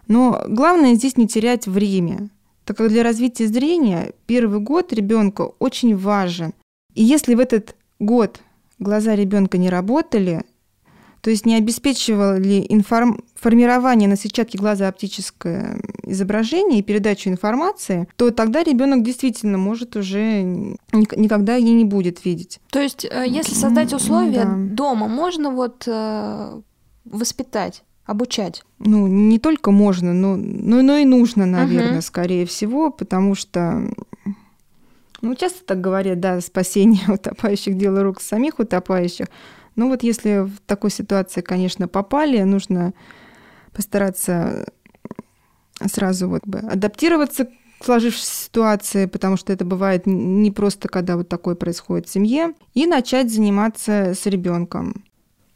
Но 0.06 0.44
главное 0.48 0.94
здесь 0.94 1.16
не 1.16 1.26
терять 1.26 1.66
время, 1.66 2.28
так 2.66 2.76
как 2.76 2.88
для 2.88 3.02
развития 3.02 3.46
зрения 3.46 4.12
первый 4.26 4.60
год 4.60 4.92
ребенка 4.92 5.52
очень 5.58 5.96
важен. 5.96 6.52
И 6.94 7.02
если 7.02 7.34
в 7.34 7.40
этот 7.40 7.76
год 7.98 8.40
глаза 8.78 9.14
ребенка 9.14 9.58
не 9.58 9.70
работали, 9.70 10.44
то 11.24 11.30
есть 11.30 11.46
не 11.46 11.56
обеспечивали 11.56 12.66
информ... 12.68 13.22
формирование 13.34 14.08
на 14.10 14.16
сетчатке 14.16 14.58
глаза 14.58 14.88
оптическое 14.88 15.80
изображение 16.02 16.80
и 16.80 16.82
передачу 16.82 17.30
информации, 17.30 18.06
то 18.16 18.30
тогда 18.30 18.62
ребенок 18.62 19.02
действительно 19.02 19.56
может 19.56 19.96
уже 19.96 20.42
никогда 20.92 21.56
и 21.56 21.62
не 21.62 21.86
будет 21.86 22.26
видеть. 22.26 22.60
То 22.70 22.80
есть, 22.80 23.06
э, 23.06 23.24
если 23.26 23.54
создать 23.54 23.94
условия 23.94 24.44
да. 24.44 24.54
дома, 24.54 25.08
можно 25.08 25.50
вот 25.50 25.84
э, 25.86 26.60
воспитать 27.06 27.84
обучать? 28.04 28.62
Ну, 28.78 29.06
не 29.06 29.38
только 29.38 29.70
можно, 29.70 30.12
но, 30.12 30.36
но, 30.36 30.82
но 30.82 30.98
и 30.98 31.06
нужно, 31.06 31.46
наверное, 31.46 32.00
uh-huh. 32.00 32.02
скорее 32.02 32.44
всего, 32.44 32.90
потому 32.90 33.34
что 33.34 33.88
ну, 35.24 35.34
часто 35.34 35.64
так 35.64 35.80
говорят, 35.80 36.20
да, 36.20 36.40
спасение 36.40 37.02
утопающих– 37.08 37.76
дело 37.78 38.02
рук 38.02 38.20
самих 38.20 38.58
утопающих. 38.58 39.26
Но 39.76 39.88
вот 39.88 40.02
если 40.02 40.44
в 40.44 40.60
такой 40.66 40.90
ситуации, 40.90 41.40
конечно, 41.40 41.88
попали, 41.88 42.40
нужно 42.42 42.94
постараться 43.72 44.66
сразу 45.84 46.28
вот 46.28 46.46
бы 46.46 46.58
адаптироваться 46.58 47.46
к 47.46 47.50
сложившейся 47.84 48.44
ситуации, 48.44 49.06
потому 49.06 49.36
что 49.36 49.52
это 49.52 49.64
бывает 49.64 50.06
не 50.06 50.50
просто, 50.50 50.88
когда 50.88 51.16
вот 51.16 51.28
такое 51.28 51.54
происходит 51.54 52.06
в 52.06 52.12
семье, 52.12 52.54
и 52.74 52.86
начать 52.86 53.32
заниматься 53.32 54.14
с 54.14 54.26
ребенком. 54.26 55.04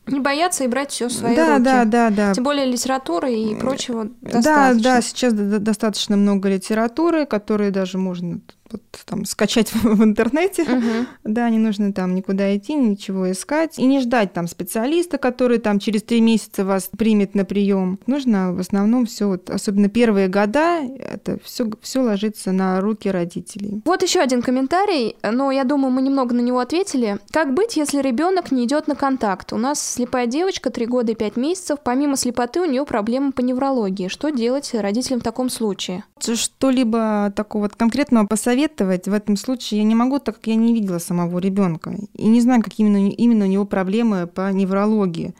Не 0.07 0.21
бояться 0.21 0.65
и 0.65 0.69
брать 0.69 0.91
все 0.91 1.09
в 1.09 1.13
свои 1.13 1.37
да, 1.37 1.59
руки. 1.59 1.65
Да, 1.65 1.85
да, 1.85 2.11
да. 2.11 2.35
Тем 2.35 2.43
более 2.43 2.67
литературы 2.67 3.33
и 3.33 3.55
прочего 3.55 4.09
достаточно. 4.23 4.43
Да, 4.43 4.75
да, 4.75 5.03
сейчас 5.03 5.35
достаточно 5.35 6.17
много 6.17 6.49
литературы, 6.49 7.27
которые 7.27 7.71
даже 7.71 7.99
можно 7.99 8.41
вот, 8.71 8.83
там, 9.05 9.25
скачать 9.25 9.73
в, 9.75 10.03
интернете. 10.03 10.63
Угу. 10.63 11.07
Да, 11.25 11.49
не 11.51 11.59
нужно 11.59 11.93
там 11.93 12.15
никуда 12.15 12.57
идти, 12.57 12.75
ничего 12.75 13.31
искать. 13.31 13.79
И 13.79 13.87
не 13.87 14.01
ждать 14.01 14.33
там 14.33 14.47
специалиста, 14.47 15.19
который 15.19 15.59
там 15.59 15.79
через 15.79 16.03
три 16.03 16.21
месяца 16.21 16.65
вас 16.65 16.91
примет 16.97 17.35
на 17.35 17.45
прием. 17.45 17.99
Нужно 18.07 18.53
в 18.53 18.61
основном 18.61 19.07
все, 19.07 19.29
вот, 19.29 19.51
особенно 19.51 19.89
первые 19.89 20.29
года, 20.29 20.81
это 20.81 21.39
все, 21.43 21.71
все 21.83 22.03
ложится 22.03 22.53
на 22.53 22.81
руки 22.81 23.11
родителей. 23.11 23.83
Вот 23.85 24.03
еще 24.03 24.21
один 24.21 24.43
комментарий, 24.43 25.17
но 25.23 25.51
я 25.51 25.65
думаю, 25.65 25.93
мы 25.93 26.03
немного 26.03 26.35
на 26.35 26.41
него 26.41 26.59
ответили. 26.61 27.19
Как 27.31 27.55
быть, 27.55 27.77
если 27.77 28.01
ребенок 28.01 28.53
не 28.53 28.65
идет 28.65 28.89
на 28.89 28.95
контакт? 28.95 29.53
У 29.53 29.57
нас 29.57 29.81
слепая 29.81 30.27
девочка, 30.27 30.71
три 30.71 30.87
года 30.87 31.13
и 31.13 31.15
пять 31.15 31.37
месяцев. 31.37 31.79
Помимо 31.83 32.17
слепоты 32.17 32.61
у 32.61 32.65
нее 32.65 32.85
проблемы 32.85 33.33
по 33.33 33.41
неврологии. 33.41 34.09
Что 34.09 34.31
делать 34.31 34.71
родителям 34.75 35.21
в 35.21 35.25
таком 35.25 35.51
случае? 35.51 36.05
Что-либо 36.21 37.33
такого 37.35 37.69
конкретного 37.69 38.27
посоветовать 38.27 38.58
посоветовать 38.59 39.07
в 39.07 39.13
этом 39.13 39.37
случае 39.37 39.81
я 39.81 39.85
не 39.85 39.95
могу, 39.95 40.19
так 40.19 40.37
как 40.37 40.47
я 40.47 40.57
не 40.57 40.73
видела 40.75 40.99
самого 40.99 41.39
ребенка 41.39 41.95
и 42.15 42.27
не 42.27 42.41
знаю, 42.41 42.63
какие 42.63 42.87
именно, 42.87 43.11
именно 43.11 43.45
у 43.45 43.49
него 43.49 43.65
проблемы 43.65 44.27
по 44.27 44.51
неврологии. 44.53 45.35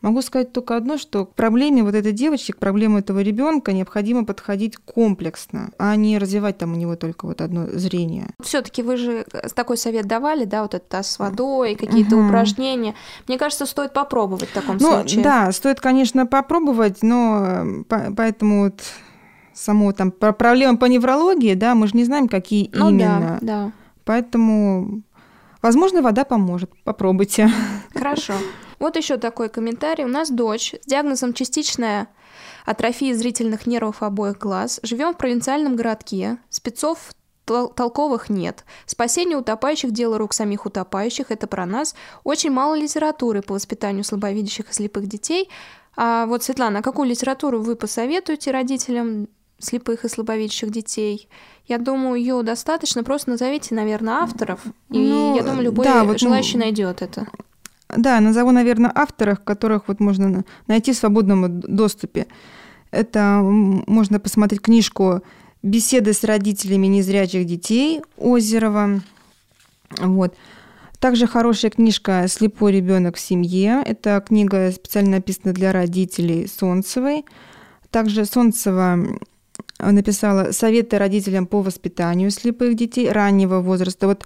Могу 0.00 0.20
сказать 0.20 0.52
только 0.52 0.76
одно, 0.76 0.98
что 0.98 1.26
к 1.26 1.34
проблеме 1.34 1.84
вот 1.84 1.94
этой 1.94 2.10
девочки, 2.10 2.50
к 2.50 2.58
проблеме 2.58 2.98
этого 2.98 3.20
ребенка 3.20 3.72
необходимо 3.72 4.24
подходить 4.24 4.76
комплексно, 4.76 5.70
а 5.78 5.94
не 5.94 6.18
развивать 6.18 6.58
там 6.58 6.72
у 6.72 6.76
него 6.76 6.96
только 6.96 7.26
вот 7.26 7.40
одно 7.40 7.66
зрение. 7.68 8.26
Все-таки 8.42 8.82
вы 8.82 8.96
же 8.96 9.24
такой 9.54 9.76
совет 9.76 10.06
давали, 10.06 10.44
да, 10.44 10.62
вот 10.62 10.74
это 10.74 11.04
с 11.04 11.20
водой, 11.20 11.76
какие-то 11.76 12.16
угу. 12.16 12.26
упражнения. 12.26 12.96
Мне 13.28 13.38
кажется, 13.38 13.64
стоит 13.64 13.92
попробовать 13.92 14.48
в 14.48 14.54
таком 14.54 14.78
ну, 14.78 14.90
случае. 14.90 15.22
Да, 15.22 15.52
стоит, 15.52 15.78
конечно, 15.78 16.26
попробовать, 16.26 17.02
но 17.02 17.84
поэтому 18.16 18.64
вот 18.64 18.80
само 19.54 19.92
там 19.92 20.10
проблемы 20.10 20.78
по 20.78 20.86
неврологии, 20.86 21.54
да, 21.54 21.74
мы 21.74 21.86
же 21.86 21.96
не 21.96 22.04
знаем, 22.04 22.28
какие 22.28 22.70
ну, 22.72 22.90
именно. 22.90 23.38
Да, 23.40 23.64
да. 23.64 23.72
Поэтому, 24.04 25.02
возможно, 25.60 26.02
вода 26.02 26.24
поможет. 26.24 26.70
Попробуйте. 26.84 27.50
Хорошо. 27.94 28.34
Вот 28.78 28.96
еще 28.96 29.16
такой 29.16 29.48
комментарий. 29.48 30.04
У 30.04 30.08
нас 30.08 30.30
дочь 30.30 30.74
с 30.82 30.86
диагнозом 30.86 31.34
частичная 31.34 32.08
атрофия 32.66 33.14
зрительных 33.14 33.66
нервов 33.66 34.02
обоих 34.02 34.38
глаз. 34.38 34.80
Живем 34.82 35.14
в 35.14 35.16
провинциальном 35.16 35.76
городке. 35.76 36.38
Спецов 36.48 37.12
толковых 37.44 38.28
нет. 38.28 38.64
Спасение 38.86 39.36
утопающих– 39.36 39.90
дело 39.92 40.18
рук 40.18 40.32
самих 40.32 40.64
утопающих, 40.64 41.30
это 41.30 41.46
про 41.46 41.66
нас. 41.66 41.94
Очень 42.24 42.50
мало 42.50 42.74
литературы 42.76 43.42
по 43.42 43.54
воспитанию 43.54 44.04
слабовидящих 44.04 44.70
и 44.70 44.72
слепых 44.72 45.06
детей. 45.06 45.48
А 45.96 46.26
вот, 46.26 46.42
Светлана, 46.42 46.82
какую 46.82 47.08
литературу 47.08 47.60
вы 47.60 47.76
посоветуете 47.76 48.50
родителям 48.50 49.28
слепых 49.62 50.04
и 50.04 50.08
слабовидящих 50.08 50.70
детей. 50.70 51.28
Я 51.66 51.78
думаю, 51.78 52.16
ее 52.16 52.42
достаточно. 52.42 53.04
Просто 53.04 53.30
назовите, 53.30 53.74
наверное, 53.74 54.14
авторов. 54.14 54.60
И 54.90 54.98
ну, 54.98 55.36
я 55.36 55.42
думаю, 55.42 55.62
любой 55.62 55.84
да, 55.84 56.04
вот, 56.04 56.18
желающий 56.18 56.58
ну, 56.58 56.64
найдет 56.64 57.02
это. 57.02 57.26
Да, 57.96 58.20
назову, 58.20 58.50
наверное, 58.50 58.90
авторов, 58.94 59.40
которых 59.40 59.88
вот 59.88 60.00
можно 60.00 60.44
найти 60.66 60.92
в 60.92 60.96
свободном 60.96 61.60
доступе. 61.60 62.26
Это 62.90 63.40
можно 63.42 64.18
посмотреть 64.20 64.62
книжку 64.62 65.22
«Беседы 65.62 66.12
с 66.12 66.24
родителями 66.24 66.86
незрячих 66.86 67.46
детей» 67.46 68.02
Озерова. 68.16 69.00
Вот. 69.98 70.34
Также 70.98 71.26
хорошая 71.26 71.70
книжка 71.70 72.26
«Слепой 72.28 72.72
ребенок 72.72 73.16
в 73.16 73.20
семье». 73.20 73.82
Это 73.84 74.22
книга 74.26 74.70
специально 74.70 75.16
написана 75.16 75.52
для 75.52 75.72
родителей 75.72 76.46
Солнцевой. 76.46 77.24
Также 77.90 78.24
Солнцева 78.24 78.98
написала 79.78 80.52
советы 80.52 80.98
родителям 80.98 81.46
по 81.46 81.62
воспитанию 81.62 82.30
слепых 82.30 82.74
детей 82.74 83.10
раннего 83.10 83.60
возраста. 83.60 84.06
Вот 84.06 84.24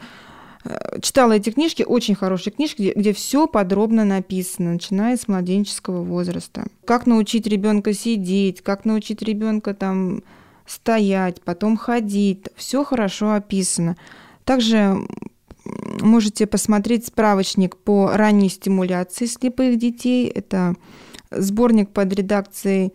э, 0.65 1.01
читала 1.01 1.33
эти 1.33 1.51
книжки, 1.51 1.83
очень 1.83 2.15
хорошие 2.15 2.53
книжки, 2.53 2.83
где, 2.83 2.93
где 2.93 3.13
все 3.13 3.47
подробно 3.47 4.05
написано, 4.05 4.75
начиная 4.75 5.17
с 5.17 5.29
младенческого 5.29 6.03
возраста. 6.03 6.67
Как 6.85 7.07
научить 7.07 7.47
ребенка 7.47 7.93
сидеть, 7.93 8.63
как 8.63 8.85
научить 8.85 9.23
ребенка 9.23 9.75
там 9.75 10.23
стоять, 10.67 11.41
потом 11.43 11.77
ходить. 11.77 12.47
Все 12.57 12.85
хорошо 12.85 13.33
описано. 13.33 13.97
Также 14.45 14.97
можете 16.01 16.47
посмотреть 16.47 17.07
справочник 17.07 17.77
по 17.77 18.11
ранней 18.13 18.49
стимуляции 18.49 19.27
слепых 19.27 19.79
детей. 19.79 20.29
Это 20.29 20.75
сборник 21.31 21.91
под 21.91 22.13
редакцией 22.13 22.93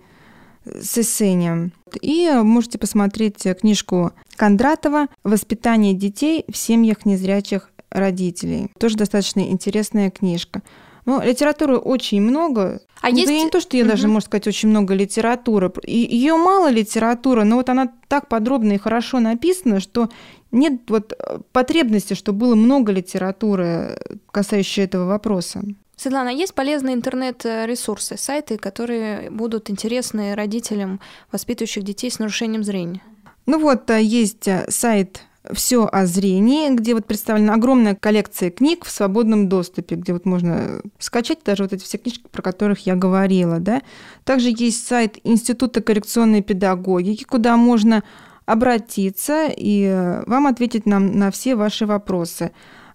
с 0.65 0.97
эссением. 0.97 1.71
И 2.01 2.29
можете 2.43 2.77
посмотреть 2.77 3.47
книжку 3.59 4.11
Кондратова 4.35 5.07
«Воспитание 5.23 5.93
детей 5.93 6.45
в 6.51 6.55
семьях 6.57 7.05
незрячих 7.05 7.69
родителей». 7.89 8.71
Тоже 8.79 8.97
достаточно 8.97 9.41
интересная 9.41 10.09
книжка. 10.09 10.61
Ну, 11.05 11.21
литературы 11.21 11.77
очень 11.77 12.21
много. 12.21 12.81
А 13.01 13.09
ну, 13.09 13.15
есть... 13.15 13.27
Да 13.27 13.33
не 13.33 13.49
то, 13.49 13.59
что 13.59 13.75
я 13.75 13.83
угу. 13.83 13.91
даже, 13.91 14.07
можно 14.07 14.27
сказать, 14.27 14.47
очень 14.47 14.69
много 14.69 14.93
литературы. 14.93 15.71
Ее 15.85 16.35
мало 16.35 16.69
литературы, 16.69 17.43
но 17.43 17.55
вот 17.55 17.69
она 17.69 17.91
так 18.07 18.27
подробно 18.27 18.73
и 18.73 18.77
хорошо 18.77 19.19
написана, 19.19 19.79
что 19.79 20.09
нет 20.51 20.81
вот 20.87 21.13
потребности, 21.51 22.13
чтобы 22.13 22.39
было 22.39 22.55
много 22.55 22.91
литературы, 22.91 23.97
касающейся 24.31 24.83
этого 24.83 25.05
вопроса. 25.05 25.63
Светлана, 26.01 26.29
есть 26.29 26.55
полезные 26.55 26.95
интернет-ресурсы, 26.95 28.17
сайты, 28.17 28.57
которые 28.57 29.29
будут 29.29 29.69
интересны 29.69 30.33
родителям, 30.33 30.99
воспитывающих 31.31 31.83
детей 31.83 32.09
с 32.09 32.17
нарушением 32.17 32.63
зрения? 32.63 33.03
Ну 33.45 33.59
вот, 33.59 33.87
э, 33.91 34.01
есть 34.01 34.47
э, 34.47 34.65
сайт 34.69 35.21
все 35.53 35.85
о 35.85 36.07
зрении, 36.07 36.73
где 36.73 36.95
вот 36.95 37.05
представлена 37.05 37.53
огромная 37.53 37.93
коллекция 37.93 38.49
книг 38.49 38.83
в 38.83 38.89
свободном 38.89 39.47
доступе, 39.47 39.93
где 39.93 40.13
вот 40.13 40.25
можно 40.25 40.81
скачать 40.97 41.43
даже 41.45 41.61
вот 41.61 41.73
эти 41.73 41.83
все 41.83 41.99
книжки, 41.99 42.23
про 42.31 42.41
которых 42.41 42.87
я 42.87 42.95
говорила. 42.95 43.59
Да? 43.59 43.83
Также 44.23 44.51
есть 44.57 44.87
сайт 44.87 45.19
Института 45.23 45.83
коррекционной 45.83 46.41
педагогики, 46.41 47.25
куда 47.25 47.57
можно 47.57 48.03
обратиться, 48.47 49.49
и 49.55 49.83
э, 49.83 50.23
вам 50.25 50.47
ответить 50.47 50.87
нам 50.87 51.19
на 51.19 51.29
все 51.29 51.55
ваши 51.55 51.85
вопросы. 51.85 52.53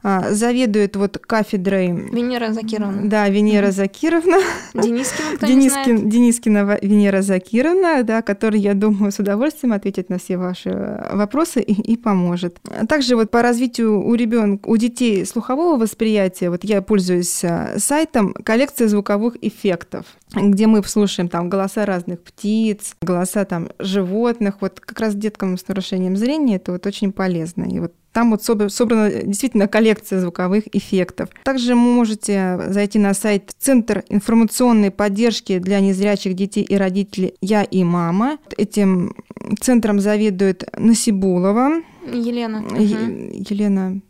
А, 0.09 0.33
заведует 0.33 0.95
вот 0.95 1.19
кафедрой... 1.19 1.89
Венера 1.89 2.53
Закировна. 2.53 3.09
Да, 3.09 3.29
Венера 3.29 3.73
Закировна. 3.73 4.37
Денискина, 4.73 5.37
кто 5.37 5.47
Денискин, 5.47 6.09
Денискина 6.09 6.79
Венера 6.81 7.23
Закировна, 7.23 8.05
да, 8.05 8.23
который, 8.23 8.61
я 8.61 8.75
думаю, 8.75 9.11
с 9.11 9.19
удовольствием 9.19 9.73
ответит 9.73 10.09
на 10.09 10.19
все 10.19 10.37
ваши 10.37 11.05
вопросы 11.13 11.61
и, 11.61 11.73
и 11.73 11.97
поможет. 11.97 12.61
Также 12.89 13.17
вот 13.17 13.33
по 13.33 13.43
развитию 13.43 14.01
у 14.01 14.15
ребенка, 14.15 14.69
у 14.69 14.77
детей 14.77 15.27
слухового 15.27 15.77
восприятия, 15.77 16.51
вот 16.51 16.63
я 16.63 16.83
пользуюсь 16.83 17.43
а, 17.43 17.75
сайтом 17.77 18.33
коллекция 18.33 18.87
звуковых 18.87 19.37
эффектов, 19.43 20.07
где 20.37 20.67
мы 20.67 20.83
слушаем 20.85 21.29
там 21.29 21.49
голоса 21.49 21.87
разных 21.87 22.23
птиц, 22.23 22.97
голоса 23.01 23.45
там 23.45 23.69
животных. 23.79 24.57
Вот 24.61 24.81
как 24.81 25.01
раз 25.01 25.15
деткам 25.15 25.57
с 25.59 25.67
нарушением 25.69 26.17
зрения 26.17 26.57
это 26.57 26.73
вот 26.73 26.87
очень 26.87 27.13
полезно. 27.13 27.65
И 27.65 27.81
вот 27.81 27.93
там 28.13 28.31
вот 28.31 28.43
собрана 28.43 29.11
действительно 29.11 29.69
коллекция 29.69 30.21
звуковых 30.21 30.75
эффектов. 30.75 31.29
Также 31.43 31.75
вы 31.75 31.81
можете 31.81 32.59
зайти 32.69 32.99
на 32.99 33.13
сайт 33.13 33.53
Центр 33.59 34.05
информационной 34.09 34.91
поддержки 34.91 35.59
для 35.59 35.81
незрячих 35.81 36.35
детей 36.35 36.65
и 36.65 36.77
родителей 36.77 37.35
«Я 37.43 37.63
и 37.63 37.85
мама». 37.85 38.39
Этим 38.57 39.15
центром 39.61 40.01
заведует 40.01 40.65
Насибулова. 40.79 41.83
Елена. 42.11 42.65
Е- 42.79 43.45
Елена 43.51 44.01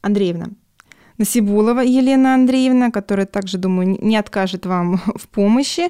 Андреевна. 0.00 0.50
Насибулова 1.18 1.80
Елена 1.80 2.34
Андреевна, 2.34 2.90
которая 2.90 3.26
также, 3.26 3.58
думаю, 3.58 3.98
не 4.00 4.16
откажет 4.16 4.66
вам 4.66 4.96
в 5.14 5.28
помощи. 5.28 5.88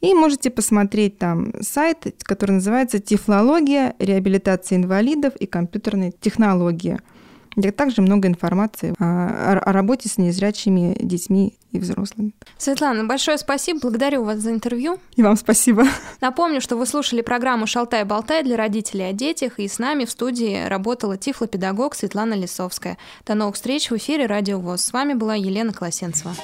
И 0.00 0.12
можете 0.12 0.50
посмотреть 0.50 1.18
там 1.18 1.52
сайт, 1.62 2.14
который 2.22 2.52
называется 2.52 2.98
«Тифлология, 2.98 3.94
реабилитация 3.98 4.76
инвалидов 4.76 5.34
и 5.36 5.46
компьютерные 5.46 6.12
технологии», 6.12 6.98
где 7.56 7.72
также 7.72 8.02
много 8.02 8.28
информации 8.28 8.94
о, 8.98 9.58
о 9.58 9.72
работе 9.72 10.08
с 10.08 10.18
незрячими 10.18 10.96
детьми 11.00 11.54
и 11.72 11.78
взрослыми. 11.78 12.32
Светлана, 12.58 13.04
большое 13.04 13.38
спасибо, 13.38 13.80
благодарю 13.80 14.24
вас 14.24 14.38
за 14.38 14.52
интервью. 14.52 14.98
И 15.16 15.22
вам 15.22 15.36
спасибо. 15.36 15.84
Напомню, 16.20 16.60
что 16.60 16.76
вы 16.76 16.86
слушали 16.86 17.22
программу 17.22 17.66
«Шалтай-болтай» 17.66 18.44
для 18.44 18.56
родителей 18.56 19.04
о 19.04 19.12
детях, 19.12 19.58
и 19.58 19.68
с 19.68 19.78
нами 19.78 20.04
в 20.04 20.10
студии 20.10 20.66
работала 20.66 21.16
тифлопедагог 21.16 21.94
Светлана 21.94 22.34
Лисовская. 22.34 22.98
До 23.26 23.34
новых 23.34 23.56
встреч 23.56 23.90
в 23.90 23.96
эфире 23.96 24.26
«Радио 24.26 24.58
ВОЗ». 24.58 24.84
С 24.86 24.92
вами 24.92 25.14
была 25.14 25.34
Елена 25.34 25.72
Колосенцева. 25.72 26.34